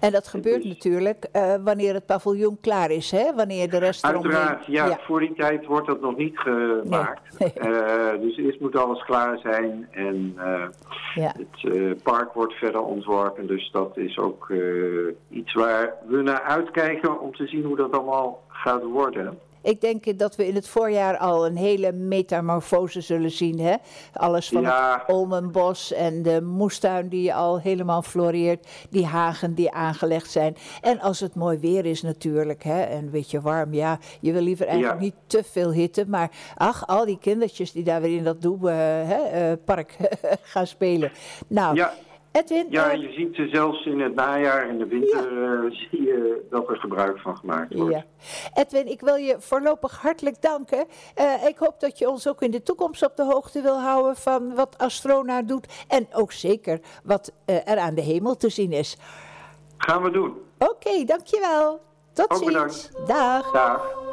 En 0.00 0.12
dat 0.12 0.28
gebeurt 0.28 0.64
natuurlijk 0.64 1.28
uh, 1.32 1.54
wanneer 1.64 1.94
het 1.94 2.06
paviljoen 2.06 2.58
klaar 2.60 2.90
is, 2.90 3.10
hè? 3.10 3.34
Wanneer 3.34 3.70
de 3.70 3.78
rest 3.78 4.04
Uiteraard, 4.04 4.66
ja, 4.66 4.86
ja, 4.86 4.98
Voor 5.06 5.20
die 5.20 5.34
tijd 5.34 5.66
wordt 5.66 5.86
dat 5.86 6.00
nog 6.00 6.16
niet 6.16 6.38
gemaakt. 6.38 7.38
Nee. 7.38 7.52
uh, 7.62 8.20
dus 8.20 8.36
eerst 8.36 8.60
moet 8.60 8.76
alles 8.76 9.04
klaar 9.04 9.38
zijn. 9.38 9.88
En 9.90 10.36
ja. 11.14 11.32
het 11.60 12.02
park 12.02 12.32
wordt 12.32 12.54
verder 12.54 12.82
ontworpen. 12.82 13.46
Dus 13.46 13.70
dat 13.70 13.96
is 13.96 14.18
ook 14.18 14.52
iets 15.30 15.52
waar 15.52 15.94
we 16.06 16.22
naar 16.22 16.42
uitkijken 16.42 17.20
om 17.20 17.34
te 17.34 17.46
zien 17.46 17.64
hoe 17.64 17.76
dat 17.76 17.92
allemaal 17.92 18.42
gaat 18.48 18.82
worden. 18.82 19.38
Ik 19.68 19.80
denk 19.80 20.18
dat 20.18 20.36
we 20.36 20.46
in 20.46 20.54
het 20.54 20.68
voorjaar 20.68 21.16
al 21.16 21.46
een 21.46 21.56
hele 21.56 21.92
metamorfose 21.92 23.00
zullen 23.00 23.30
zien. 23.30 23.60
Hè? 23.60 23.74
Alles 24.12 24.48
van 24.48 24.62
ja. 24.62 24.98
het 24.98 25.14
Olmenbos 25.14 25.92
en 25.92 26.22
de 26.22 26.42
moestuin 26.42 27.08
die 27.08 27.34
al 27.34 27.60
helemaal 27.60 28.02
floreert. 28.02 28.66
Die 28.90 29.06
hagen 29.06 29.54
die 29.54 29.70
aangelegd 29.70 30.30
zijn. 30.30 30.56
En 30.80 31.00
als 31.00 31.20
het 31.20 31.34
mooi 31.34 31.58
weer 31.58 31.86
is 31.86 32.02
natuurlijk. 32.02 32.62
Hè? 32.62 32.82
En 32.82 32.98
een 32.98 33.10
beetje 33.10 33.40
warm. 33.40 33.74
Ja, 33.74 33.98
je 34.20 34.32
wil 34.32 34.42
liever 34.42 34.66
eigenlijk 34.66 35.00
ja. 35.00 35.04
niet 35.04 35.16
te 35.26 35.42
veel 35.44 35.72
hitte. 35.72 36.04
Maar 36.06 36.30
ach, 36.54 36.86
al 36.86 37.04
die 37.04 37.18
kindertjes 37.18 37.72
die 37.72 37.84
daar 37.84 38.00
weer 38.00 38.16
in 38.16 38.24
dat 38.24 38.42
Doe, 38.42 38.70
uh, 38.70 39.50
uh, 39.50 39.52
park 39.64 39.96
gaan 40.52 40.66
spelen. 40.66 41.12
Nou, 41.48 41.74
ja. 41.74 41.92
Edwin? 42.32 42.66
Ja, 42.70 42.90
je 42.90 43.12
ziet 43.12 43.34
ze 43.34 43.48
zelfs 43.52 43.86
in 43.86 44.00
het 44.00 44.14
najaar 44.14 44.68
en 44.68 44.78
de 44.78 44.86
winter 44.86 45.32
ja. 45.32 45.64
uh, 45.64 45.70
zie 45.70 46.02
je 46.02 46.46
dat 46.50 46.68
er 46.68 46.76
gebruik 46.76 47.18
van 47.20 47.36
gemaakt 47.36 47.74
wordt. 47.74 47.94
Ja. 47.94 48.04
Edwin, 48.54 48.86
ik 48.86 49.00
wil 49.00 49.14
je 49.14 49.36
voorlopig 49.38 49.98
hartelijk 50.00 50.42
danken. 50.42 50.86
Uh, 51.20 51.46
ik 51.46 51.58
hoop 51.58 51.80
dat 51.80 51.98
je 51.98 52.08
ons 52.08 52.28
ook 52.28 52.42
in 52.42 52.50
de 52.50 52.62
toekomst 52.62 53.04
op 53.04 53.16
de 53.16 53.24
hoogte 53.24 53.60
wil 53.60 53.80
houden 53.80 54.16
van 54.16 54.54
wat 54.54 54.78
Astrona 54.78 55.42
doet. 55.42 55.84
En 55.88 56.08
ook 56.12 56.32
zeker 56.32 56.80
wat 57.04 57.32
uh, 57.46 57.68
er 57.68 57.78
aan 57.78 57.94
de 57.94 58.02
hemel 58.02 58.36
te 58.36 58.48
zien 58.48 58.72
is. 58.72 58.96
Gaan 59.76 60.02
we 60.02 60.10
doen. 60.10 60.36
Oké, 60.58 60.70
okay, 60.70 61.04
dankjewel. 61.04 61.80
Tot 62.12 62.30
ook 62.30 62.38
ziens. 62.38 62.52
Bedankt. 62.52 62.92
Dag. 63.06 63.50
Dag. 63.52 64.07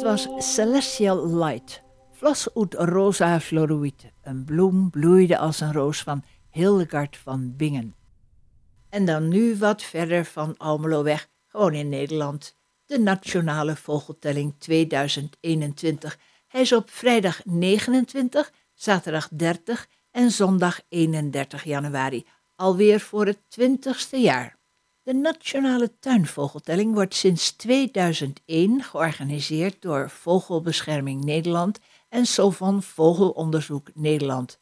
Dit 0.00 0.08
was 0.08 0.54
Celestial 0.54 1.36
Light. 1.36 1.82
Flas 2.12 2.48
ut 2.54 2.74
rosa 2.74 3.40
floruit. 3.40 4.12
Een 4.22 4.44
bloem 4.44 4.90
bloeide 4.90 5.38
als 5.38 5.60
een 5.60 5.72
roos 5.72 6.02
van 6.02 6.24
Hildegard 6.50 7.16
van 7.16 7.56
Bingen. 7.56 7.94
En 8.88 9.04
dan 9.04 9.28
nu 9.28 9.56
wat 9.56 9.82
verder 9.82 10.24
van 10.24 10.56
Almelo 10.56 11.02
weg, 11.02 11.28
gewoon 11.46 11.74
in 11.74 11.88
Nederland. 11.88 12.56
De 12.86 12.98
Nationale 12.98 13.76
Vogeltelling 13.76 14.54
2021. 14.58 16.18
Hij 16.48 16.60
is 16.60 16.72
op 16.72 16.90
vrijdag 16.90 17.44
29, 17.44 18.52
zaterdag 18.74 19.28
30 19.28 19.88
en 20.10 20.30
zondag 20.30 20.80
31 20.88 21.64
januari. 21.64 22.26
Alweer 22.56 23.00
voor 23.00 23.26
het 23.26 23.38
twintigste 23.48 24.16
jaar. 24.16 24.59
De 25.10 25.16
Nationale 25.16 25.98
Tuinvogeltelling 25.98 26.94
wordt 26.94 27.14
sinds 27.14 27.50
2001 27.50 28.82
georganiseerd 28.82 29.82
door 29.82 30.10
Vogelbescherming 30.10 31.24
Nederland 31.24 31.78
en 32.08 32.26
Sovon 32.26 32.82
Vogelonderzoek 32.82 33.90
Nederland. 33.94 34.60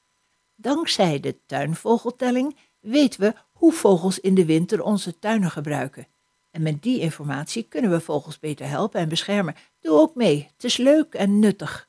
Dankzij 0.57 1.21
de 1.21 1.37
tuinvogeltelling 1.47 2.57
weten 2.81 3.21
we 3.21 3.35
hoe 3.53 3.73
vogels 3.73 4.21
in 4.21 4.35
de 4.35 4.45
winter 4.45 4.83
onze 4.83 5.19
tuinen 5.19 5.51
gebruiken. 5.51 6.07
En 6.51 6.63
met 6.63 6.83
die 6.83 7.01
informatie 7.01 7.63
kunnen 7.63 7.91
we 7.91 8.01
vogels 8.01 8.39
beter 8.39 8.69
helpen 8.69 9.01
en 9.01 9.09
beschermen. 9.09 9.55
Doe 9.81 10.01
ook 10.01 10.15
mee, 10.15 10.49
het 10.53 10.65
is 10.65 10.77
leuk 10.77 11.15
en 11.15 11.39
nuttig. 11.39 11.89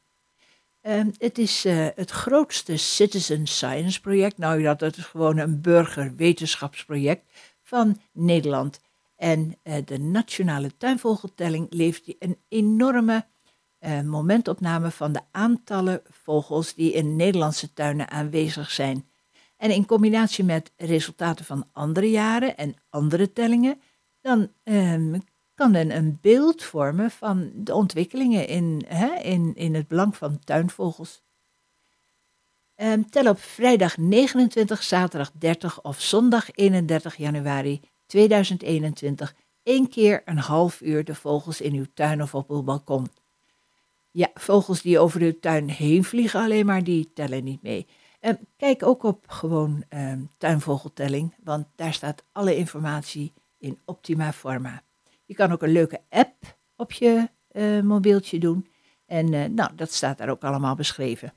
Uh, 0.83 1.01
het 1.17 1.37
is 1.37 1.65
uh, 1.65 1.87
het 1.95 2.11
grootste 2.11 2.77
citizen 2.77 3.47
science 3.47 4.01
project. 4.01 4.37
Nou 4.37 4.75
dat 4.75 4.97
is 4.97 5.03
gewoon 5.03 5.37
een 5.37 5.61
burgerwetenschapsproject 5.61 7.23
van 7.69 7.99
Nederland. 8.11 8.79
En 9.15 9.55
uh, 9.63 9.73
de 9.85 9.99
Nationale 9.99 10.77
Tuinvogeltelling 10.77 11.67
levert 11.69 12.15
een 12.19 12.37
enorme 12.47 13.25
uh, 13.79 14.01
momentopname 14.01 14.91
van 14.91 15.11
de 15.11 15.21
aantallen 15.31 16.01
vogels 16.09 16.73
die 16.73 16.91
in 16.91 17.15
Nederlandse 17.15 17.73
tuinen 17.73 18.09
aanwezig 18.09 18.71
zijn. 18.71 19.09
En 19.57 19.71
in 19.71 19.85
combinatie 19.85 20.43
met 20.43 20.71
resultaten 20.77 21.45
van 21.45 21.67
andere 21.71 22.09
jaren 22.09 22.57
en 22.57 22.75
andere 22.89 23.33
tellingen, 23.33 23.81
dan 24.21 24.51
um, 24.63 25.23
kan 25.53 25.71
men 25.71 25.95
een 25.95 26.17
beeld 26.21 26.63
vormen 26.63 27.11
van 27.11 27.51
de 27.55 27.73
ontwikkelingen 27.73 28.47
in, 28.47 28.83
hè, 28.87 29.15
in, 29.15 29.55
in 29.55 29.75
het 29.75 29.87
belang 29.87 30.17
van 30.17 30.39
tuinvogels. 30.39 31.23
Um, 32.81 33.09
tel 33.09 33.29
op 33.29 33.39
vrijdag 33.39 33.97
29, 33.97 34.83
zaterdag 34.83 35.31
30 35.31 35.81
of 35.81 36.01
zondag 36.01 36.51
31 36.51 37.15
januari 37.15 37.81
2021 38.05 39.35
één 39.63 39.89
keer 39.89 40.21
een 40.25 40.37
half 40.37 40.81
uur 40.81 41.03
de 41.03 41.15
vogels 41.15 41.61
in 41.61 41.73
uw 41.73 41.85
tuin 41.93 42.21
of 42.21 42.35
op 42.35 42.49
uw 42.49 42.63
balkon. 42.63 43.07
Ja, 44.11 44.29
vogels 44.33 44.81
die 44.81 44.99
over 44.99 45.19
de 45.19 45.39
tuin 45.39 45.69
heen 45.69 46.03
vliegen 46.03 46.41
alleen 46.41 46.65
maar, 46.65 46.83
die 46.83 47.11
tellen 47.13 47.43
niet 47.43 47.61
mee. 47.61 47.87
Um, 48.21 48.37
kijk 48.57 48.83
ook 48.83 49.03
op 49.03 49.25
gewoon 49.27 49.83
um, 49.89 50.29
tuinvogeltelling, 50.37 51.35
want 51.43 51.67
daar 51.75 51.93
staat 51.93 52.23
alle 52.31 52.55
informatie 52.55 53.33
in 53.57 53.79
optima 53.85 54.33
forma. 54.33 54.83
Je 55.25 55.33
kan 55.33 55.51
ook 55.51 55.61
een 55.61 55.71
leuke 55.71 56.01
app 56.09 56.57
op 56.75 56.91
je 56.91 57.29
uh, 57.51 57.81
mobieltje 57.81 58.39
doen. 58.39 58.67
En 59.05 59.33
uh, 59.33 59.45
nou, 59.45 59.75
dat 59.75 59.93
staat 59.93 60.17
daar 60.17 60.29
ook 60.29 60.43
allemaal 60.43 60.75
beschreven. 60.75 61.33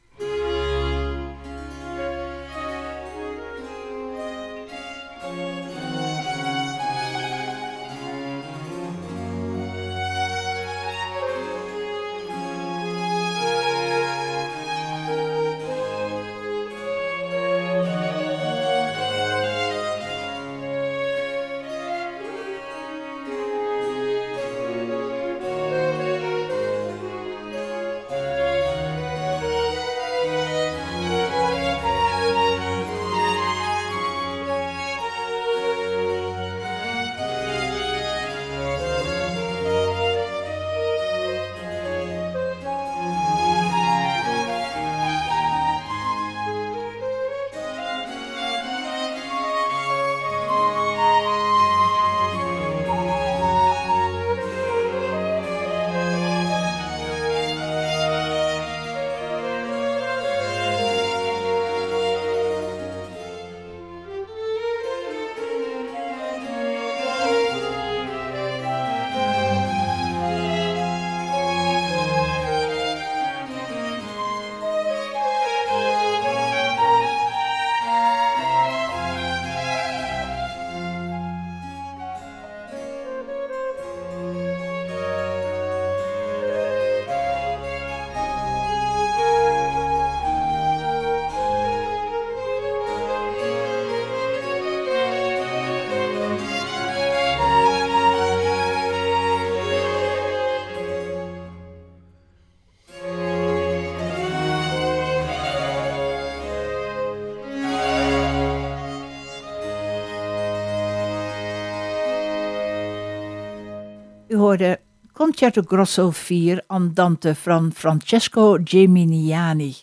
Concerto 115.43 115.75
Grosso 115.75 116.11
4 116.11 116.65
Andante 116.67 117.35
van 117.35 117.73
Francesco 117.73 118.59
Geminiani. 118.65 119.75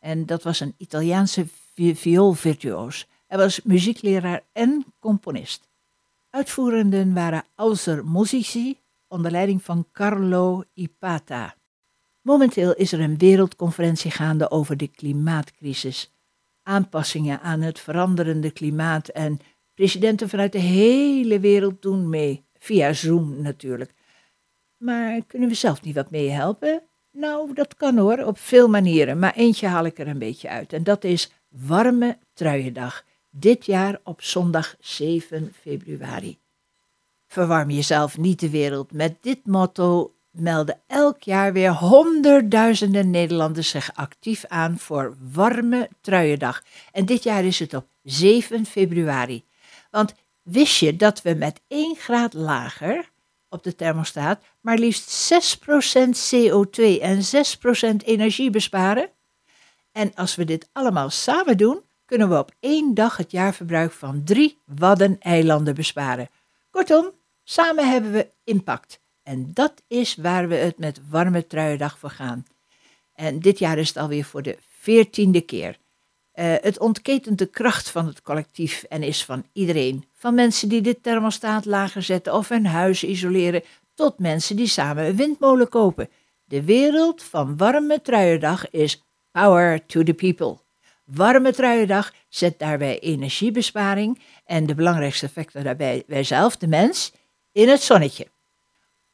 En 0.00 0.26
dat 0.26 0.42
was 0.42 0.60
een 0.60 0.74
Italiaanse 0.76 1.46
vioolvirtuoos. 1.74 3.06
Hij 3.26 3.38
was 3.38 3.62
muziekleraar 3.62 4.42
en 4.52 4.84
componist. 4.98 5.68
Uitvoerenden 6.30 7.14
waren 7.14 7.44
Auser 7.54 8.04
Musici 8.04 8.78
onder 9.08 9.30
leiding 9.30 9.62
van 9.62 9.86
Carlo 9.92 10.64
Ipata. 10.74 11.54
Momenteel 12.22 12.74
is 12.74 12.92
er 12.92 13.00
een 13.00 13.18
wereldconferentie 13.18 14.10
gaande 14.10 14.50
over 14.50 14.76
de 14.76 14.88
klimaatcrisis. 14.88 16.12
Aanpassingen 16.62 17.40
aan 17.40 17.60
het 17.60 17.80
veranderende 17.80 18.50
klimaat 18.50 19.08
en 19.08 19.38
presidenten 19.74 20.28
vanuit 20.28 20.52
de 20.52 20.58
hele 20.58 21.40
wereld 21.40 21.82
doen 21.82 22.08
mee 22.08 22.44
via 22.58 22.92
Zoom 22.92 23.42
natuurlijk. 23.42 23.94
Maar 24.86 25.20
kunnen 25.26 25.48
we 25.48 25.54
zelf 25.54 25.82
niet 25.82 25.94
wat 25.94 26.10
mee 26.10 26.30
helpen? 26.30 26.82
Nou, 27.12 27.54
dat 27.54 27.74
kan 27.74 27.98
hoor, 27.98 28.18
op 28.18 28.38
veel 28.38 28.68
manieren, 28.68 29.18
maar 29.18 29.34
eentje 29.34 29.66
haal 29.66 29.84
ik 29.84 29.98
er 29.98 30.08
een 30.08 30.18
beetje 30.18 30.48
uit. 30.48 30.72
En 30.72 30.84
dat 30.84 31.04
is 31.04 31.32
Warme 31.48 32.18
Truiendag, 32.34 33.04
dit 33.30 33.66
jaar 33.66 34.00
op 34.04 34.22
zondag 34.22 34.76
7 34.80 35.52
februari. 35.60 36.38
Verwarm 37.26 37.70
jezelf 37.70 38.18
niet 38.18 38.40
de 38.40 38.50
wereld. 38.50 38.92
Met 38.92 39.22
dit 39.22 39.46
motto 39.46 40.14
melden 40.30 40.80
elk 40.86 41.22
jaar 41.22 41.52
weer 41.52 41.72
honderdduizenden 41.72 43.10
Nederlanders 43.10 43.68
zich 43.68 43.90
actief 43.94 44.44
aan 44.44 44.78
voor 44.78 45.16
Warme 45.32 45.88
Truiendag. 46.00 46.62
En 46.92 47.04
dit 47.04 47.22
jaar 47.22 47.44
is 47.44 47.58
het 47.58 47.74
op 47.74 47.86
7 48.02 48.66
februari. 48.66 49.44
Want 49.90 50.14
Wist 50.46 50.76
je 50.76 50.96
dat 50.96 51.22
we 51.22 51.34
met 51.34 51.60
1 51.68 51.96
graad 51.96 52.32
lager 52.32 53.10
op 53.56 53.62
de 53.62 53.74
thermostaat 53.74 54.42
maar 54.60 54.78
liefst 54.78 55.32
6% 55.32 56.34
CO2 56.34 57.00
en 57.00 57.20
6% 57.94 57.96
energie 58.04 58.50
besparen? 58.50 59.10
En 59.92 60.14
als 60.14 60.34
we 60.34 60.44
dit 60.44 60.68
allemaal 60.72 61.10
samen 61.10 61.56
doen, 61.56 61.80
kunnen 62.04 62.28
we 62.28 62.38
op 62.38 62.52
één 62.60 62.94
dag 62.94 63.16
het 63.16 63.30
jaarverbruik 63.30 63.92
van 63.92 64.24
drie 64.24 64.58
Waddeneilanden 64.64 65.74
besparen. 65.74 66.28
Kortom, 66.70 67.10
samen 67.44 67.90
hebben 67.90 68.12
we 68.12 68.30
impact. 68.44 69.00
En 69.22 69.50
dat 69.52 69.82
is 69.86 70.16
waar 70.16 70.48
we 70.48 70.54
het 70.54 70.78
met 70.78 71.00
Warme 71.08 71.46
Truiendag 71.46 71.98
voor 71.98 72.10
gaan. 72.10 72.44
En 73.14 73.40
dit 73.40 73.58
jaar 73.58 73.78
is 73.78 73.88
het 73.88 73.96
alweer 73.96 74.24
voor 74.24 74.42
de 74.42 74.58
veertiende 74.60 75.40
keer. 75.40 75.78
Uh, 76.38 76.54
het 76.60 76.78
ontketent 76.78 77.38
de 77.38 77.46
kracht 77.46 77.90
van 77.90 78.06
het 78.06 78.22
collectief 78.22 78.82
en 78.82 79.02
is 79.02 79.24
van 79.24 79.44
iedereen. 79.52 80.04
Van 80.12 80.34
mensen 80.34 80.68
die 80.68 80.80
de 80.80 81.00
thermostaat 81.00 81.64
lager 81.64 82.02
zetten 82.02 82.34
of 82.34 82.48
hun 82.48 82.66
huis 82.66 83.04
isoleren, 83.04 83.62
tot 83.94 84.18
mensen 84.18 84.56
die 84.56 84.66
samen 84.66 85.04
een 85.04 85.16
windmolen 85.16 85.68
kopen. 85.68 86.08
De 86.44 86.64
wereld 86.64 87.22
van 87.22 87.56
Warme 87.56 88.02
Truiendag 88.02 88.70
is 88.70 89.02
power 89.32 89.86
to 89.86 90.02
the 90.02 90.14
people. 90.14 90.58
Warme 91.04 91.52
Truiendag 91.52 92.12
zet 92.28 92.58
daarbij 92.58 92.98
energiebesparing 92.98 94.20
en 94.44 94.66
de 94.66 94.74
belangrijkste 94.74 95.28
factor 95.28 95.62
daarbij, 95.62 96.02
wij 96.06 96.24
zelf, 96.24 96.56
de 96.56 96.68
mens, 96.68 97.12
in 97.52 97.68
het 97.68 97.82
zonnetje. 97.82 98.26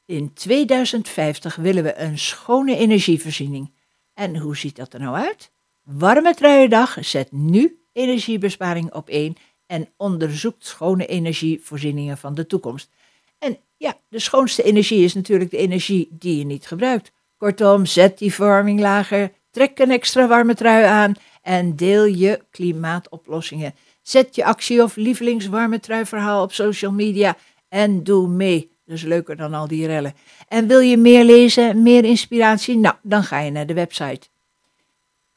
In 0.06 0.32
2050 0.32 1.56
willen 1.56 1.82
we 1.82 1.98
een 1.98 2.18
schone 2.18 2.76
energievoorziening. 2.76 3.70
En 4.14 4.36
hoe 4.36 4.56
ziet 4.56 4.76
dat 4.76 4.92
er 4.92 5.00
nou 5.00 5.16
uit? 5.16 5.51
Warme 5.82 6.34
Truiendag 6.34 6.96
zet 7.00 7.32
nu 7.32 7.80
energiebesparing 7.92 8.92
op 8.92 9.08
één 9.08 9.36
en 9.66 9.88
onderzoekt 9.96 10.66
schone 10.66 11.06
energievoorzieningen 11.06 12.18
van 12.18 12.34
de 12.34 12.46
toekomst. 12.46 12.90
En 13.38 13.58
ja, 13.76 13.98
de 14.08 14.18
schoonste 14.18 14.62
energie 14.62 15.04
is 15.04 15.14
natuurlijk 15.14 15.50
de 15.50 15.56
energie 15.56 16.08
die 16.10 16.38
je 16.38 16.44
niet 16.44 16.66
gebruikt. 16.66 17.12
Kortom, 17.36 17.86
zet 17.86 18.18
die 18.18 18.34
verwarming 18.34 18.80
lager, 18.80 19.32
trek 19.50 19.78
een 19.78 19.90
extra 19.90 20.26
warme 20.26 20.54
trui 20.54 20.84
aan 20.84 21.14
en 21.42 21.76
deel 21.76 22.04
je 22.04 22.40
klimaatoplossingen. 22.50 23.74
Zet 24.02 24.34
je 24.34 24.44
actie 24.44 24.82
of 24.82 24.96
lievelingswarme 24.96 25.80
truiverhaal 25.80 26.42
op 26.42 26.52
social 26.52 26.92
media 26.92 27.36
en 27.68 28.04
doe 28.04 28.28
mee. 28.28 28.70
Dat 28.84 28.96
is 28.96 29.02
leuker 29.02 29.36
dan 29.36 29.54
al 29.54 29.68
die 29.68 29.86
rellen. 29.86 30.14
En 30.48 30.66
wil 30.66 30.80
je 30.80 30.96
meer 30.96 31.24
lezen, 31.24 31.82
meer 31.82 32.04
inspiratie? 32.04 32.76
Nou, 32.76 32.94
dan 33.02 33.24
ga 33.24 33.40
je 33.40 33.50
naar 33.50 33.66
de 33.66 33.74
website. 33.74 34.31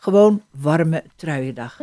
Gewoon 0.06 0.42
warme 0.52 1.04
truiendag. 1.16 1.82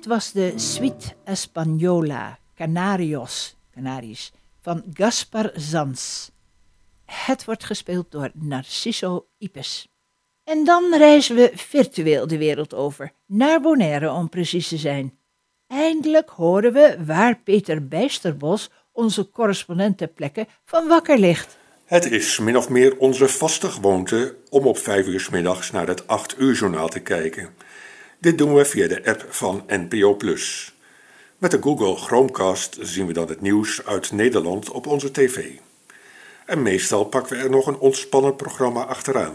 Dit 0.00 0.08
was 0.08 0.32
de 0.32 0.52
Suite 0.56 1.14
Española, 1.24 2.38
Canarios, 2.56 3.56
Canaries, 3.74 4.32
van 4.60 4.84
Gaspar 4.92 5.50
Zans. 5.54 6.30
Het 7.04 7.44
wordt 7.44 7.64
gespeeld 7.64 8.10
door 8.10 8.30
Narciso 8.34 9.26
Ipes. 9.38 9.88
En 10.44 10.64
dan 10.64 10.94
reizen 10.96 11.36
we 11.36 11.50
virtueel 11.54 12.26
de 12.26 12.38
wereld 12.38 12.74
over, 12.74 13.12
naar 13.26 13.60
Bonaire 13.60 14.10
om 14.10 14.28
precies 14.28 14.68
te 14.68 14.76
zijn. 14.76 15.18
Eindelijk 15.66 16.30
horen 16.30 16.72
we 16.72 16.96
waar 17.04 17.38
Peter 17.38 17.88
Bijsterbos, 17.88 18.70
onze 18.92 19.30
correspondent 19.30 19.98
ter 19.98 20.08
plekke, 20.08 20.46
van 20.64 20.88
wakker 20.88 21.18
ligt. 21.18 21.58
Het 21.84 22.10
is 22.10 22.38
min 22.38 22.56
of 22.56 22.68
meer 22.68 22.98
onze 22.98 23.28
vaste 23.28 23.68
gewoonte 23.68 24.36
om 24.50 24.66
op 24.66 24.78
vijf 24.78 25.06
uur 25.06 25.28
middags 25.30 25.70
naar 25.70 25.86
het 25.86 26.06
acht 26.06 26.38
uur 26.38 26.54
journaal 26.54 26.88
te 26.88 27.00
kijken. 27.00 27.48
Dit 28.20 28.38
doen 28.38 28.54
we 28.54 28.64
via 28.64 28.88
de 28.88 29.04
app 29.04 29.26
van 29.28 29.64
NPO+. 29.66 30.16
Met 31.38 31.50
de 31.50 31.58
Google 31.60 31.96
Chromecast 31.96 32.78
zien 32.80 33.06
we 33.06 33.12
dan 33.12 33.28
het 33.28 33.40
nieuws 33.40 33.86
uit 33.86 34.12
Nederland 34.12 34.70
op 34.70 34.86
onze 34.86 35.10
tv. 35.10 35.50
En 36.46 36.62
meestal 36.62 37.04
pakken 37.04 37.36
we 37.36 37.42
er 37.42 37.50
nog 37.50 37.66
een 37.66 37.78
ontspannen 37.78 38.36
programma 38.36 38.84
achteraan. 38.84 39.34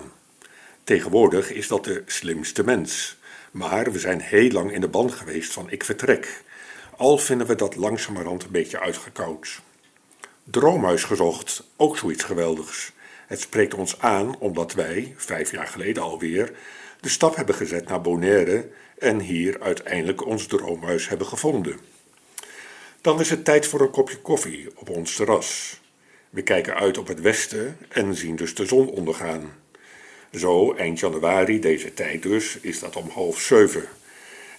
Tegenwoordig 0.84 1.52
is 1.52 1.68
dat 1.68 1.84
de 1.84 2.04
slimste 2.06 2.64
mens. 2.64 3.18
Maar 3.52 3.92
we 3.92 4.00
zijn 4.00 4.22
heel 4.22 4.52
lang 4.52 4.72
in 4.72 4.82
de 4.82 4.88
band 4.88 5.14
geweest 5.14 5.54
van 5.54 5.70
ik 5.70 5.84
vertrek. 5.84 6.44
Al 6.98 7.18
vinden 7.18 7.48
we 7.48 7.56
dat 7.56 7.76
langzamerhand 7.76 8.44
een 8.44 8.52
beetje 8.52 8.80
uitgekoud. 8.80 9.62
Droomhuis 10.44 11.04
gezocht, 11.04 11.64
ook 11.76 11.98
zoiets 11.98 12.24
geweldigs. 12.24 12.92
Het 13.28 13.40
spreekt 13.40 13.74
ons 13.74 14.00
aan 14.00 14.38
omdat 14.40 14.74
wij, 14.74 15.14
vijf 15.18 15.52
jaar 15.52 15.68
geleden 15.68 16.04
alweer, 16.04 16.52
de 17.06 17.12
stap 17.12 17.36
hebben 17.36 17.56
gezet 17.56 17.88
naar 17.88 18.02
Bonaire 18.02 18.70
en 18.98 19.20
hier 19.20 19.62
uiteindelijk 19.62 20.26
ons 20.26 20.46
droomhuis 20.48 21.10
hebben 21.10 21.28
gevonden. 21.28 21.80
Dan 23.02 23.20
is 23.20 23.30
het 23.30 23.46
tijd 23.46 23.68
voor 23.68 23.82
een 23.82 23.92
kopje 23.92 24.18
koffie 24.18 24.70
op 24.76 24.90
ons 24.90 25.16
terras. 25.16 25.80
We 26.30 26.42
kijken 26.42 26.76
uit 26.76 26.98
op 26.98 27.08
het 27.08 27.22
westen 27.22 27.78
en 27.90 28.16
zien 28.16 28.36
dus 28.36 28.56
de 28.56 28.66
zon 28.66 28.90
ondergaan. 28.90 29.54
Zo, 30.32 30.74
eind 30.74 31.00
januari, 31.00 31.60
deze 31.60 31.94
tijd 31.94 32.24
dus, 32.24 32.58
is 32.62 32.80
dat 32.80 32.96
om 32.96 33.10
half 33.10 33.40
zeven. 33.40 33.84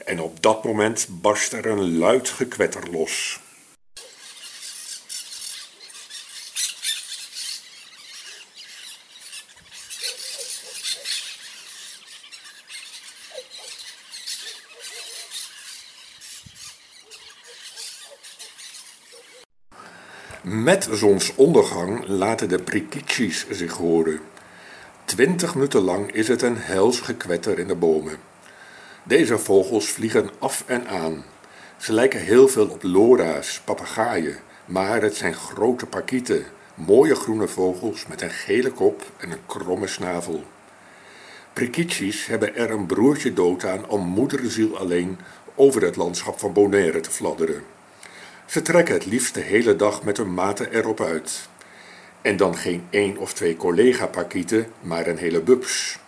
En 0.04 0.20
op 0.20 0.42
dat 0.42 0.64
moment 0.64 1.08
barst 1.10 1.52
er 1.52 1.66
een 1.66 1.98
luid 1.98 2.28
gekwetter 2.28 2.90
los. 2.90 3.40
Met 20.48 20.88
zonsondergang 20.92 22.06
laten 22.06 22.48
de 22.48 22.62
prikitschis 22.62 23.46
zich 23.50 23.72
horen. 23.72 24.20
Twintig 25.04 25.54
minuten 25.54 25.80
lang 25.80 26.12
is 26.12 26.28
het 26.28 26.42
een 26.42 26.56
hels 26.56 27.00
gekwetter 27.00 27.58
in 27.58 27.66
de 27.66 27.74
bomen. 27.74 28.16
Deze 29.02 29.38
vogels 29.38 29.88
vliegen 29.88 30.30
af 30.38 30.64
en 30.66 30.88
aan. 30.88 31.24
Ze 31.76 31.92
lijken 31.92 32.20
heel 32.20 32.48
veel 32.48 32.68
op 32.68 32.82
lora's, 32.82 33.60
papegaaien, 33.64 34.36
maar 34.64 35.02
het 35.02 35.16
zijn 35.16 35.34
grote 35.34 35.86
parkieten, 35.86 36.44
mooie 36.74 37.14
groene 37.14 37.48
vogels 37.48 38.06
met 38.06 38.22
een 38.22 38.30
gele 38.30 38.70
kop 38.70 39.02
en 39.16 39.30
een 39.30 39.46
kromme 39.46 39.86
snavel. 39.86 40.44
Prikitschis 41.52 42.26
hebben 42.26 42.56
er 42.56 42.70
een 42.70 42.86
broertje 42.86 43.32
dood 43.32 43.64
aan 43.64 43.88
om 43.88 44.06
moederziel 44.06 44.78
alleen 44.78 45.18
over 45.54 45.82
het 45.82 45.96
landschap 45.96 46.38
van 46.38 46.52
Bonaire 46.52 47.00
te 47.00 47.10
fladderen. 47.10 47.75
Ze 48.46 48.62
trekken 48.62 48.94
het 48.94 49.06
liefst 49.06 49.34
de 49.34 49.40
hele 49.40 49.76
dag 49.76 50.02
met 50.02 50.16
hun 50.16 50.34
maten 50.34 50.72
erop 50.72 51.00
uit. 51.00 51.48
En 52.22 52.36
dan 52.36 52.56
geen 52.56 52.86
één 52.90 53.16
of 53.16 53.32
twee 53.32 53.56
collega-parkieten, 53.56 54.66
maar 54.80 55.06
een 55.06 55.16
hele 55.16 55.40
bubs. 55.40 55.98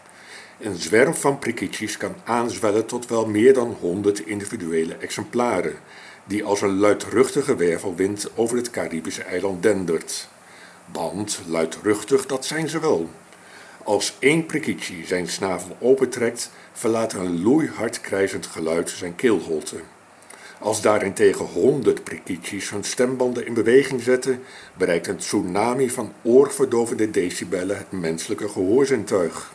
Een 0.61 0.77
zwerm 0.77 1.15
van 1.15 1.39
prikitjes 1.39 1.97
kan 1.97 2.15
aanzwellen 2.25 2.87
tot 2.87 3.07
wel 3.07 3.27
meer 3.27 3.55
dan 3.55 3.77
honderd 3.81 4.19
individuele 4.19 4.95
exemplaren, 4.95 5.77
die 6.25 6.45
als 6.45 6.61
een 6.61 6.79
luidruchtige 6.79 7.57
wervelwind 7.57 8.29
over 8.35 8.57
het 8.57 8.71
Caribische 8.71 9.23
eiland 9.23 9.63
dendert. 9.63 10.29
Want 10.93 11.41
luidruchtig, 11.47 12.27
dat 12.27 12.47
zijn 12.47 12.69
ze 12.69 12.81
wel. 12.81 13.11
Als 13.85 14.17
één 14.19 14.47
prikitje 14.47 15.07
zijn 15.07 15.29
snavel 15.29 15.77
opentrekt, 15.81 16.51
verlaat 16.73 17.13
een 17.13 17.43
loeihard 17.43 18.01
krijzend 18.01 18.47
geluid 18.47 18.91
zijn 18.91 19.15
keelholte. 19.15 19.77
Als 20.61 20.81
daarentegen 20.81 21.45
honderd 21.45 22.05
prikitjes 22.05 22.71
hun 22.71 22.85
stembanden 22.85 23.47
in 23.47 23.55
beweging 23.55 24.03
zetten, 24.03 24.43
bereikt 24.77 25.07
een 25.07 25.17
tsunami 25.17 25.91
van 25.91 26.13
oorverdovende 26.23 27.11
decibellen 27.11 27.77
het 27.77 27.93
menselijke 27.93 28.49
gehoorzintuig. 28.49 29.53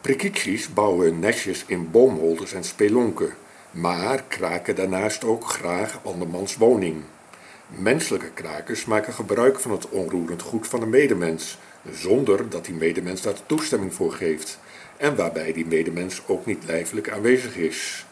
Prikitjes 0.00 0.72
bouwen 0.72 1.18
nestjes 1.18 1.64
in 1.66 1.90
boomholders 1.90 2.52
en 2.52 2.64
spelonken, 2.64 3.34
maar 3.70 4.22
kraken 4.28 4.74
daarnaast 4.74 5.24
ook 5.24 5.44
graag 5.44 6.00
andermans 6.04 6.56
woning. 6.56 7.02
Menselijke 7.68 8.30
krakers 8.30 8.84
maken 8.84 9.12
gebruik 9.12 9.60
van 9.60 9.70
het 9.70 9.88
onroerend 9.88 10.42
goed 10.42 10.68
van 10.68 10.82
een 10.82 10.90
medemens, 10.90 11.58
zonder 11.92 12.48
dat 12.48 12.64
die 12.64 12.74
medemens 12.74 13.22
daar 13.22 13.46
toestemming 13.46 13.94
voor 13.94 14.12
geeft, 14.12 14.58
en 14.96 15.16
waarbij 15.16 15.52
die 15.52 15.66
medemens 15.66 16.22
ook 16.26 16.46
niet 16.46 16.64
lijfelijk 16.66 17.10
aanwezig 17.10 17.56
is. 17.56 18.03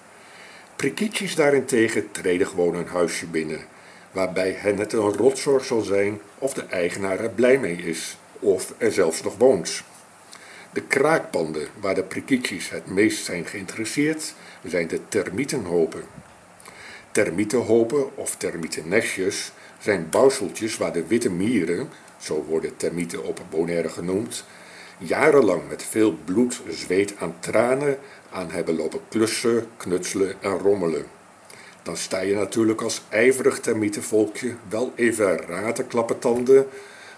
Prikitjes 0.77 1.35
daarentegen 1.35 2.11
treden 2.11 2.47
gewoon 2.47 2.75
een 2.75 2.87
huisje 2.87 3.27
binnen, 3.27 3.65
waarbij 4.11 4.53
hen 4.59 4.79
het 4.79 4.93
een 4.93 5.13
rotzorg 5.13 5.65
zal 5.65 5.81
zijn 5.81 6.21
of 6.39 6.53
de 6.53 6.65
eigenaar 6.65 7.21
er 7.21 7.31
blij 7.31 7.59
mee 7.59 7.77
is, 7.77 8.17
of 8.39 8.75
er 8.79 8.93
zelfs 8.93 9.23
nog 9.23 9.37
woont. 9.37 9.83
De 10.73 10.83
kraakpanden 10.83 11.69
waar 11.81 11.95
de 11.95 12.03
prikitjes 12.03 12.71
het 12.71 12.87
meest 12.87 13.25
zijn 13.25 13.47
geïnteresseerd, 13.47 14.35
zijn 14.65 14.89
de 14.89 15.01
termietenhopen. 15.09 16.03
Termietenhopen 17.11 18.17
of 18.17 18.37
termietennestjes 18.37 19.53
zijn 19.79 20.09
bouwseltjes 20.11 20.77
waar 20.77 20.93
de 20.93 21.07
witte 21.07 21.31
mieren, 21.31 21.89
zo 22.19 22.45
worden 22.49 22.77
termieten 22.77 23.25
op 23.25 23.41
Bonaire 23.51 23.89
genoemd, 23.89 24.45
jarenlang 24.99 25.69
met 25.69 25.83
veel 25.83 26.17
bloed, 26.25 26.61
zweet 26.69 27.15
aan 27.19 27.35
tranen 27.41 27.99
aan 28.33 28.51
hebben 28.51 28.77
lopen 28.77 29.01
klussen, 29.09 29.67
knutselen 29.77 30.35
en 30.41 30.59
rommelen. 30.59 31.07
Dan 31.83 31.97
sta 31.97 32.21
je 32.21 32.35
natuurlijk 32.35 32.81
als 32.81 33.03
ijverig 33.09 33.61
termietenvolkje 33.61 34.55
wel 34.69 34.93
even 34.95 35.37
raar 35.37 35.75
te 35.75 35.85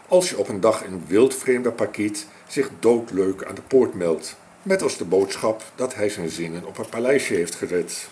als 0.09 0.31
je 0.31 0.39
op 0.39 0.49
een 0.49 0.61
dag 0.61 0.85
een 0.85 1.05
wildvreemde 1.07 1.71
pakiet 1.71 2.27
zich 2.47 2.71
doodleuk 2.81 3.45
aan 3.45 3.55
de 3.55 3.63
poort 3.63 3.95
meldt, 3.95 4.37
met 4.63 4.83
als 4.83 4.97
de 4.97 5.05
boodschap 5.05 5.63
dat 5.75 5.95
hij 5.95 6.09
zijn 6.09 6.29
zinnen 6.29 6.67
op 6.67 6.79
een 6.79 6.89
paleisje 6.89 7.35
heeft 7.35 7.55
gezet. 7.55 8.09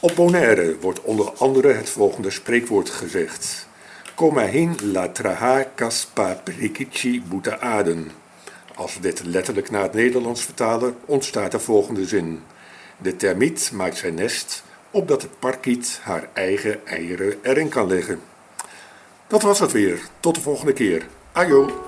Op 0.00 0.14
Bonaire 0.14 0.76
wordt 0.80 1.00
onder 1.00 1.32
andere 1.32 1.72
het 1.72 1.88
volgende 1.88 2.30
spreekwoord 2.30 2.90
gezegd. 2.90 3.66
Kom 4.14 4.38
hin 4.38 4.76
la 4.82 5.08
traha 5.08 5.66
caspa 5.74 6.42
buta 7.28 7.58
aden. 7.58 8.10
Als 8.74 8.94
we 8.94 9.00
dit 9.00 9.24
letterlijk 9.24 9.70
naar 9.70 9.82
het 9.82 9.92
Nederlands 9.92 10.44
vertalen, 10.44 10.96
ontstaat 11.04 11.50
de 11.50 11.58
volgende 11.58 12.06
zin. 12.06 12.42
De 12.98 13.16
termiet 13.16 13.70
maakt 13.72 13.96
zijn 13.96 14.14
nest 14.14 14.64
opdat 14.90 15.22
het 15.22 15.38
parkiet 15.38 16.00
haar 16.02 16.28
eigen 16.32 16.86
eieren 16.86 17.38
erin 17.42 17.68
kan 17.68 17.86
leggen. 17.86 18.20
Dat 19.26 19.42
was 19.42 19.60
het 19.60 19.72
weer. 19.72 20.00
Tot 20.20 20.34
de 20.34 20.40
volgende 20.40 20.72
keer. 20.72 21.06
Ajo! 21.32 21.82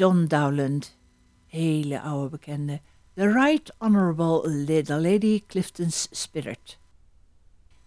John 0.00 0.24
Dowland 0.28 0.96
hele 1.46 2.00
oude 2.00 2.28
bekende. 2.28 2.80
The 3.14 3.32
Right 3.32 3.72
Honorable 3.78 4.64
The 4.82 5.00
Lady 5.00 5.42
Clifton's 5.46 6.08
Spirit. 6.10 6.78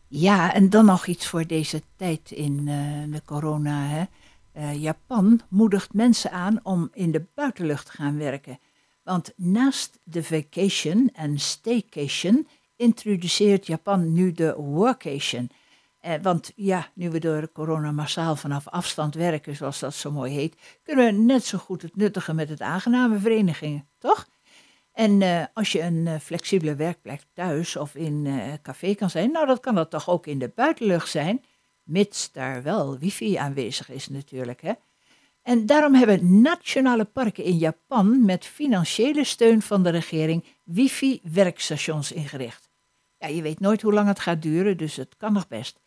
Ja, 0.07 0.53
en 0.53 0.69
dan 0.69 0.85
nog 0.85 1.05
iets 1.05 1.27
voor 1.27 1.47
deze 1.47 1.81
tijd 1.95 2.31
in 2.31 2.67
uh, 2.67 3.13
de 3.13 3.21
corona. 3.25 3.85
Hè. 3.85 4.03
Uh, 4.57 4.81
Japan 4.81 5.41
moedigt 5.49 5.93
mensen 5.93 6.31
aan 6.31 6.59
om 6.63 6.89
in 6.93 7.11
de 7.11 7.25
buitenlucht 7.35 7.85
te 7.85 7.91
gaan 7.91 8.17
werken. 8.17 8.59
Want 9.03 9.33
naast 9.35 9.99
de 10.03 10.23
vacation 10.23 11.09
en 11.13 11.39
staycation 11.39 12.47
introduceert 12.75 13.67
Japan 13.67 14.13
nu 14.13 14.31
de 14.31 14.55
workation. 14.55 15.49
Eh, 16.03 16.13
want 16.21 16.51
ja, 16.55 16.87
nu 16.93 17.09
we 17.09 17.19
door 17.19 17.51
corona 17.51 17.91
massaal 17.91 18.35
vanaf 18.35 18.67
afstand 18.67 19.15
werken, 19.15 19.55
zoals 19.55 19.79
dat 19.79 19.93
zo 19.93 20.11
mooi 20.11 20.33
heet, 20.33 20.55
kunnen 20.83 21.05
we 21.05 21.11
net 21.11 21.45
zo 21.45 21.57
goed 21.57 21.81
het 21.81 21.95
nuttige 21.95 22.33
met 22.33 22.49
het 22.49 22.61
aangename 22.61 23.19
verenigingen, 23.19 23.87
toch? 23.97 24.27
En 24.91 25.21
uh, 25.21 25.43
als 25.53 25.71
je 25.71 25.81
een 25.81 26.05
uh, 26.05 26.15
flexibele 26.19 26.75
werkplek 26.75 27.21
thuis 27.33 27.75
of 27.75 27.95
in 27.95 28.25
uh, 28.25 28.53
café 28.61 28.95
kan 28.95 29.09
zijn, 29.09 29.31
nou 29.31 29.45
dat 29.45 29.59
kan 29.59 29.75
dat 29.75 29.89
toch 29.89 30.09
ook 30.09 30.27
in 30.27 30.39
de 30.39 30.51
buitenlucht 30.55 31.09
zijn, 31.09 31.43
mits 31.83 32.31
daar 32.31 32.63
wel 32.63 32.97
wifi 32.97 33.35
aanwezig 33.35 33.89
is 33.89 34.09
natuurlijk. 34.09 34.61
Hè? 34.61 34.71
En 35.41 35.65
daarom 35.65 35.93
hebben 35.93 36.41
nationale 36.41 37.05
parken 37.05 37.43
in 37.43 37.57
Japan 37.57 38.25
met 38.25 38.45
financiële 38.45 39.23
steun 39.23 39.61
van 39.61 39.83
de 39.83 39.89
regering 39.89 40.43
wifi-werkstations 40.63 42.11
ingericht. 42.11 42.69
Ja, 43.17 43.27
je 43.27 43.41
weet 43.41 43.59
nooit 43.59 43.81
hoe 43.81 43.93
lang 43.93 44.07
het 44.07 44.19
gaat 44.19 44.41
duren, 44.41 44.77
dus 44.77 44.95
het 44.95 45.17
kan 45.17 45.33
nog 45.33 45.47
best. 45.47 45.81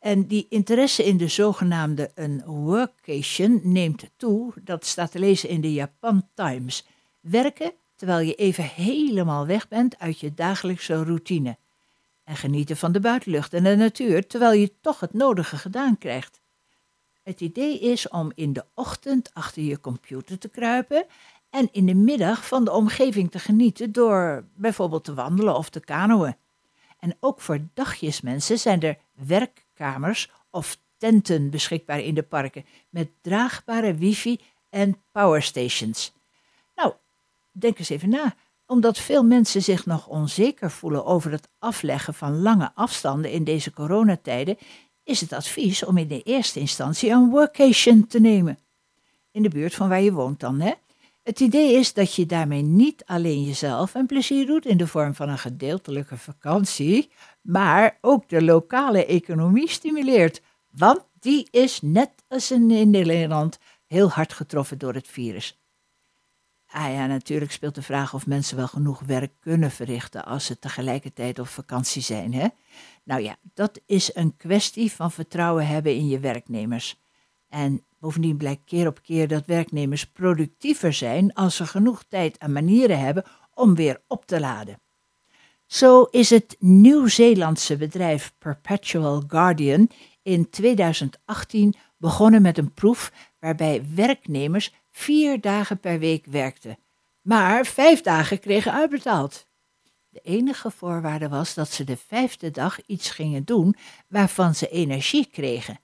En 0.00 0.26
die 0.26 0.46
interesse 0.48 1.04
in 1.04 1.16
de 1.16 1.28
zogenaamde 1.28 2.10
een 2.14 2.42
workation 2.44 3.60
neemt 3.62 4.10
toe. 4.16 4.52
Dat 4.64 4.86
staat 4.86 5.10
te 5.10 5.18
lezen 5.18 5.48
in 5.48 5.60
de 5.60 5.72
Japan 5.72 6.28
Times. 6.34 6.86
Werken 7.20 7.72
terwijl 7.96 8.26
je 8.26 8.34
even 8.34 8.64
helemaal 8.64 9.46
weg 9.46 9.68
bent 9.68 9.98
uit 9.98 10.20
je 10.20 10.34
dagelijkse 10.34 11.04
routine. 11.04 11.56
En 12.24 12.36
genieten 12.36 12.76
van 12.76 12.92
de 12.92 13.00
buitenlucht 13.00 13.54
en 13.54 13.64
de 13.64 13.76
natuur 13.76 14.26
terwijl 14.26 14.60
je 14.60 14.72
toch 14.80 15.00
het 15.00 15.12
nodige 15.12 15.56
gedaan 15.56 15.98
krijgt. 15.98 16.40
Het 17.22 17.40
idee 17.40 17.78
is 17.78 18.08
om 18.08 18.32
in 18.34 18.52
de 18.52 18.64
ochtend 18.74 19.30
achter 19.34 19.62
je 19.62 19.80
computer 19.80 20.38
te 20.38 20.48
kruipen 20.48 21.06
en 21.50 21.68
in 21.72 21.86
de 21.86 21.94
middag 21.94 22.46
van 22.46 22.64
de 22.64 22.72
omgeving 22.72 23.30
te 23.30 23.38
genieten 23.38 23.92
door 23.92 24.44
bijvoorbeeld 24.54 25.04
te 25.04 25.14
wandelen 25.14 25.56
of 25.56 25.70
te 25.70 25.80
kanoën. 25.80 26.36
En 26.98 27.16
ook 27.20 27.40
voor 27.40 27.60
dagjesmensen 27.74 28.58
zijn 28.58 28.80
er 28.80 28.98
werkkamers 29.80 30.30
of 30.50 30.78
tenten 30.98 31.50
beschikbaar 31.50 32.00
in 32.00 32.14
de 32.14 32.22
parken 32.22 32.64
met 32.88 33.08
draagbare 33.20 33.94
wifi 33.94 34.40
en 34.70 35.02
powerstations. 35.12 36.12
Nou, 36.76 36.92
denk 37.52 37.78
eens 37.78 37.88
even 37.88 38.08
na. 38.08 38.34
Omdat 38.66 38.98
veel 38.98 39.24
mensen 39.24 39.62
zich 39.62 39.86
nog 39.86 40.06
onzeker 40.06 40.70
voelen 40.70 41.04
over 41.04 41.30
het 41.32 41.48
afleggen 41.58 42.14
van 42.14 42.42
lange 42.42 42.70
afstanden 42.74 43.30
in 43.30 43.44
deze 43.44 43.72
coronatijden, 43.72 44.58
is 45.04 45.20
het 45.20 45.32
advies 45.32 45.84
om 45.84 45.96
in 45.96 46.08
de 46.08 46.22
eerste 46.22 46.60
instantie 46.60 47.10
een 47.10 47.30
workation 47.30 48.06
te 48.06 48.20
nemen. 48.20 48.58
In 49.30 49.42
de 49.42 49.48
buurt 49.48 49.74
van 49.74 49.88
waar 49.88 50.00
je 50.00 50.12
woont 50.12 50.40
dan, 50.40 50.60
hè? 50.60 50.72
Het 51.30 51.40
idee 51.40 51.74
is 51.74 51.92
dat 51.92 52.14
je 52.14 52.26
daarmee 52.26 52.62
niet 52.62 53.04
alleen 53.04 53.42
jezelf 53.42 53.94
een 53.94 54.06
plezier 54.06 54.46
doet 54.46 54.66
in 54.66 54.76
de 54.76 54.86
vorm 54.86 55.14
van 55.14 55.28
een 55.28 55.38
gedeeltelijke 55.38 56.16
vakantie, 56.16 57.10
maar 57.40 57.98
ook 58.00 58.28
de 58.28 58.42
lokale 58.42 59.06
economie 59.06 59.68
stimuleert. 59.68 60.42
Want 60.70 61.04
die 61.20 61.48
is 61.50 61.80
net 61.82 62.10
als 62.28 62.50
in 62.50 62.66
Nederland 62.66 63.58
heel 63.86 64.08
hard 64.08 64.32
getroffen 64.32 64.78
door 64.78 64.94
het 64.94 65.08
virus. 65.08 65.60
Ah 66.66 66.92
ja, 66.92 67.06
natuurlijk 67.06 67.52
speelt 67.52 67.74
de 67.74 67.82
vraag 67.82 68.14
of 68.14 68.26
mensen 68.26 68.56
wel 68.56 68.68
genoeg 68.68 69.00
werk 69.00 69.32
kunnen 69.40 69.70
verrichten 69.70 70.24
als 70.24 70.44
ze 70.44 70.58
tegelijkertijd 70.58 71.38
op 71.38 71.48
vakantie 71.48 72.02
zijn. 72.02 72.34
Hè? 72.34 72.46
Nou 73.04 73.22
ja, 73.22 73.36
dat 73.54 73.80
is 73.86 74.14
een 74.14 74.36
kwestie 74.36 74.92
van 74.92 75.12
vertrouwen 75.12 75.66
hebben 75.66 75.94
in 75.94 76.08
je 76.08 76.18
werknemers. 76.18 77.00
En 77.50 77.84
bovendien 77.98 78.36
blijkt 78.36 78.64
keer 78.64 78.86
op 78.86 79.02
keer 79.02 79.28
dat 79.28 79.46
werknemers 79.46 80.06
productiever 80.06 80.92
zijn 80.92 81.34
als 81.34 81.56
ze 81.56 81.66
genoeg 81.66 82.04
tijd 82.08 82.38
en 82.38 82.52
manieren 82.52 82.98
hebben 82.98 83.24
om 83.54 83.74
weer 83.74 84.02
op 84.06 84.26
te 84.26 84.40
laden. 84.40 84.80
Zo 85.66 86.02
is 86.02 86.30
het 86.30 86.56
Nieuw-Zeelandse 86.58 87.76
bedrijf 87.76 88.34
Perpetual 88.38 89.22
Guardian 89.26 89.90
in 90.22 90.50
2018 90.50 91.74
begonnen 91.96 92.42
met 92.42 92.58
een 92.58 92.72
proef 92.72 93.12
waarbij 93.38 93.84
werknemers 93.94 94.74
vier 94.90 95.40
dagen 95.40 95.80
per 95.80 95.98
week 95.98 96.26
werkten, 96.26 96.78
maar 97.20 97.66
vijf 97.66 98.00
dagen 98.00 98.40
kregen 98.40 98.72
uitbetaald. 98.72 99.46
De 100.08 100.20
enige 100.20 100.70
voorwaarde 100.70 101.28
was 101.28 101.54
dat 101.54 101.68
ze 101.68 101.84
de 101.84 101.96
vijfde 101.96 102.50
dag 102.50 102.86
iets 102.86 103.10
gingen 103.10 103.44
doen 103.44 103.76
waarvan 104.08 104.54
ze 104.54 104.68
energie 104.68 105.26
kregen. 105.26 105.80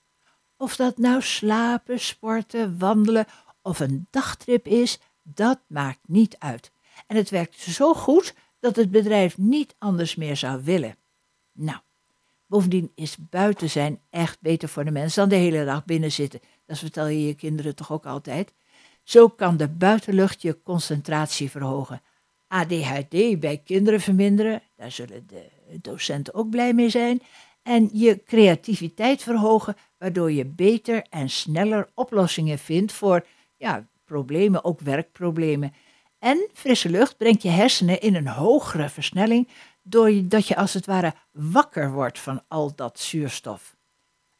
Of 0.56 0.76
dat 0.76 0.98
nou 0.98 1.22
slapen, 1.22 2.00
sporten, 2.00 2.78
wandelen 2.78 3.26
of 3.62 3.80
een 3.80 4.06
dagtrip 4.10 4.66
is, 4.66 4.98
dat 5.22 5.58
maakt 5.66 6.00
niet 6.06 6.36
uit. 6.38 6.70
En 7.06 7.16
het 7.16 7.30
werkt 7.30 7.60
zo 7.60 7.94
goed 7.94 8.34
dat 8.60 8.76
het 8.76 8.90
bedrijf 8.90 9.38
niet 9.38 9.74
anders 9.78 10.14
meer 10.14 10.36
zou 10.36 10.64
willen. 10.64 10.96
Nou, 11.52 11.78
bovendien 12.46 12.92
is 12.94 13.16
buiten 13.30 13.70
zijn 13.70 14.00
echt 14.10 14.40
beter 14.40 14.68
voor 14.68 14.84
de 14.84 14.90
mens 14.90 15.14
dan 15.14 15.28
de 15.28 15.36
hele 15.36 15.64
dag 15.64 15.84
binnen 15.84 16.12
zitten. 16.12 16.40
Dat 16.66 16.78
vertel 16.78 17.06
je 17.06 17.26
je 17.26 17.34
kinderen 17.34 17.74
toch 17.74 17.92
ook 17.92 18.06
altijd. 18.06 18.52
Zo 19.02 19.28
kan 19.28 19.56
de 19.56 19.68
buitenlucht 19.68 20.42
je 20.42 20.62
concentratie 20.62 21.50
verhogen. 21.50 22.02
ADHD 22.48 23.40
bij 23.40 23.60
kinderen 23.64 24.00
verminderen, 24.00 24.62
daar 24.76 24.90
zullen 24.90 25.26
de 25.26 25.50
docenten 25.80 26.34
ook 26.34 26.50
blij 26.50 26.72
mee 26.72 26.88
zijn. 26.88 27.22
En 27.66 27.90
je 27.92 28.22
creativiteit 28.24 29.22
verhogen, 29.22 29.76
waardoor 29.98 30.32
je 30.32 30.44
beter 30.44 31.06
en 31.10 31.30
sneller 31.30 31.88
oplossingen 31.94 32.58
vindt 32.58 32.92
voor 32.92 33.26
ja, 33.56 33.86
problemen, 34.04 34.64
ook 34.64 34.80
werkproblemen. 34.80 35.74
En 36.18 36.48
frisse 36.52 36.88
lucht 36.88 37.16
brengt 37.16 37.42
je 37.42 37.48
hersenen 37.48 38.00
in 38.00 38.14
een 38.14 38.28
hogere 38.28 38.88
versnelling, 38.88 39.48
doordat 39.82 40.48
je 40.48 40.56
als 40.56 40.74
het 40.74 40.86
ware 40.86 41.14
wakker 41.32 41.92
wordt 41.92 42.18
van 42.18 42.42
al 42.48 42.74
dat 42.74 42.98
zuurstof. 42.98 43.76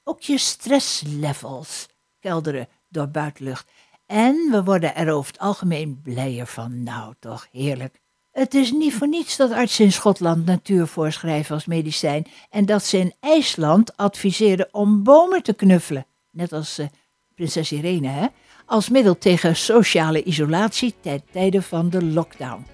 Ook 0.05 0.21
je 0.21 0.39
stresslevels 0.39 1.89
kelderen 2.19 2.69
door 2.89 3.09
buitenlucht. 3.09 3.71
En 4.07 4.49
we 4.51 4.65
worden 4.65 4.95
er 4.95 5.13
over 5.13 5.33
het 5.33 5.41
algemeen 5.41 6.01
blijer 6.03 6.47
van. 6.47 6.83
Nou, 6.83 7.15
toch 7.19 7.49
heerlijk. 7.53 8.01
Het 8.37 8.55
is 8.55 8.73
niet 8.73 8.95
voor 8.95 9.09
niets 9.09 9.37
dat 9.37 9.53
artsen 9.53 9.85
in 9.85 9.93
Schotland 9.93 10.47
natuur 10.47 10.87
voorschrijven 10.87 11.55
als 11.55 11.67
medicijn 11.67 12.27
en 12.51 12.67
dat 12.67 12.85
ze 12.85 12.99
in 12.99 13.13
IJsland 13.21 13.97
adviseren 13.97 14.69
om 14.71 15.03
bomen 15.03 15.43
te 15.43 15.55
knuffelen, 15.55 16.07
net 16.31 16.53
als 16.53 16.79
uh, 16.79 16.87
prinses 17.35 17.73
Irene, 17.73 18.09
hè? 18.09 18.27
als 18.67 18.89
middel 18.89 19.19
tegen 19.19 19.57
sociale 19.57 20.23
isolatie 20.23 20.95
ten 21.01 21.23
tijde 21.33 21.63
van 21.63 21.91
de 21.91 22.05
lockdown. 22.05 22.67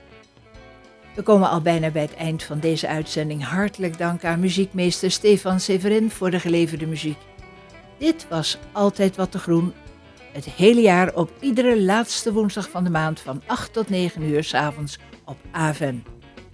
We 1.14 1.22
komen 1.22 1.48
al 1.50 1.60
bijna 1.60 1.90
bij 1.90 2.02
het 2.02 2.14
eind 2.14 2.42
van 2.42 2.60
deze 2.60 2.88
uitzending. 2.88 3.44
Hartelijk 3.44 3.98
dank 3.98 4.24
aan 4.24 4.40
muziekmeester 4.40 5.10
Stefan 5.10 5.60
Severin 5.60 6.10
voor 6.10 6.30
de 6.30 6.40
geleverde 6.40 6.86
muziek. 6.86 7.18
Dit 7.98 8.26
was 8.28 8.58
Altijd 8.72 9.16
Wat 9.16 9.30
te 9.30 9.38
Groen. 9.38 9.72
Het 10.32 10.44
hele 10.44 10.80
jaar 10.80 11.14
op 11.14 11.30
iedere 11.40 11.82
laatste 11.82 12.32
woensdag 12.32 12.70
van 12.70 12.84
de 12.84 12.90
maand 12.90 13.20
van 13.20 13.42
8 13.46 13.72
tot 13.72 13.88
9 13.88 14.22
uur 14.22 14.44
s 14.44 14.54
avonds 14.54 14.98
op 15.24 15.36
AVEN. 15.50 16.04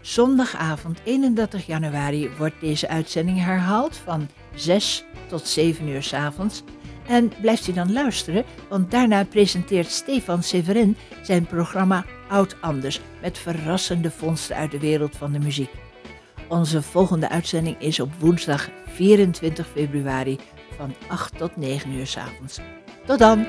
Zondagavond 0.00 1.00
31 1.04 1.66
januari 1.66 2.30
wordt 2.38 2.60
deze 2.60 2.88
uitzending 2.88 3.38
herhaald 3.38 3.96
van 3.96 4.28
6 4.54 5.04
tot 5.28 5.46
7 5.46 5.88
uur 5.88 6.02
s 6.02 6.12
avonds. 6.12 6.62
En 7.06 7.32
blijft 7.40 7.68
u 7.68 7.72
dan 7.72 7.92
luisteren, 7.92 8.44
want 8.68 8.90
daarna 8.90 9.24
presenteert 9.24 9.90
Stefan 9.90 10.42
Severin 10.42 10.96
zijn 11.22 11.46
programma 11.46 12.04
Oud 12.28 12.56
Anders 12.60 13.00
met 13.22 13.38
verrassende 13.38 14.10
vondsten 14.10 14.56
uit 14.56 14.70
de 14.70 14.78
wereld 14.78 15.16
van 15.16 15.32
de 15.32 15.38
muziek. 15.38 15.70
Onze 16.48 16.82
volgende 16.82 17.28
uitzending 17.28 17.80
is 17.80 18.00
op 18.00 18.10
woensdag 18.18 18.68
24 18.86 19.66
februari 19.66 20.38
van 20.76 20.94
8 21.08 21.38
tot 21.38 21.56
9 21.56 21.92
uur 21.92 22.06
s 22.06 22.16
avonds. 22.16 22.60
Tot 23.06 23.18
dan! 23.18 23.46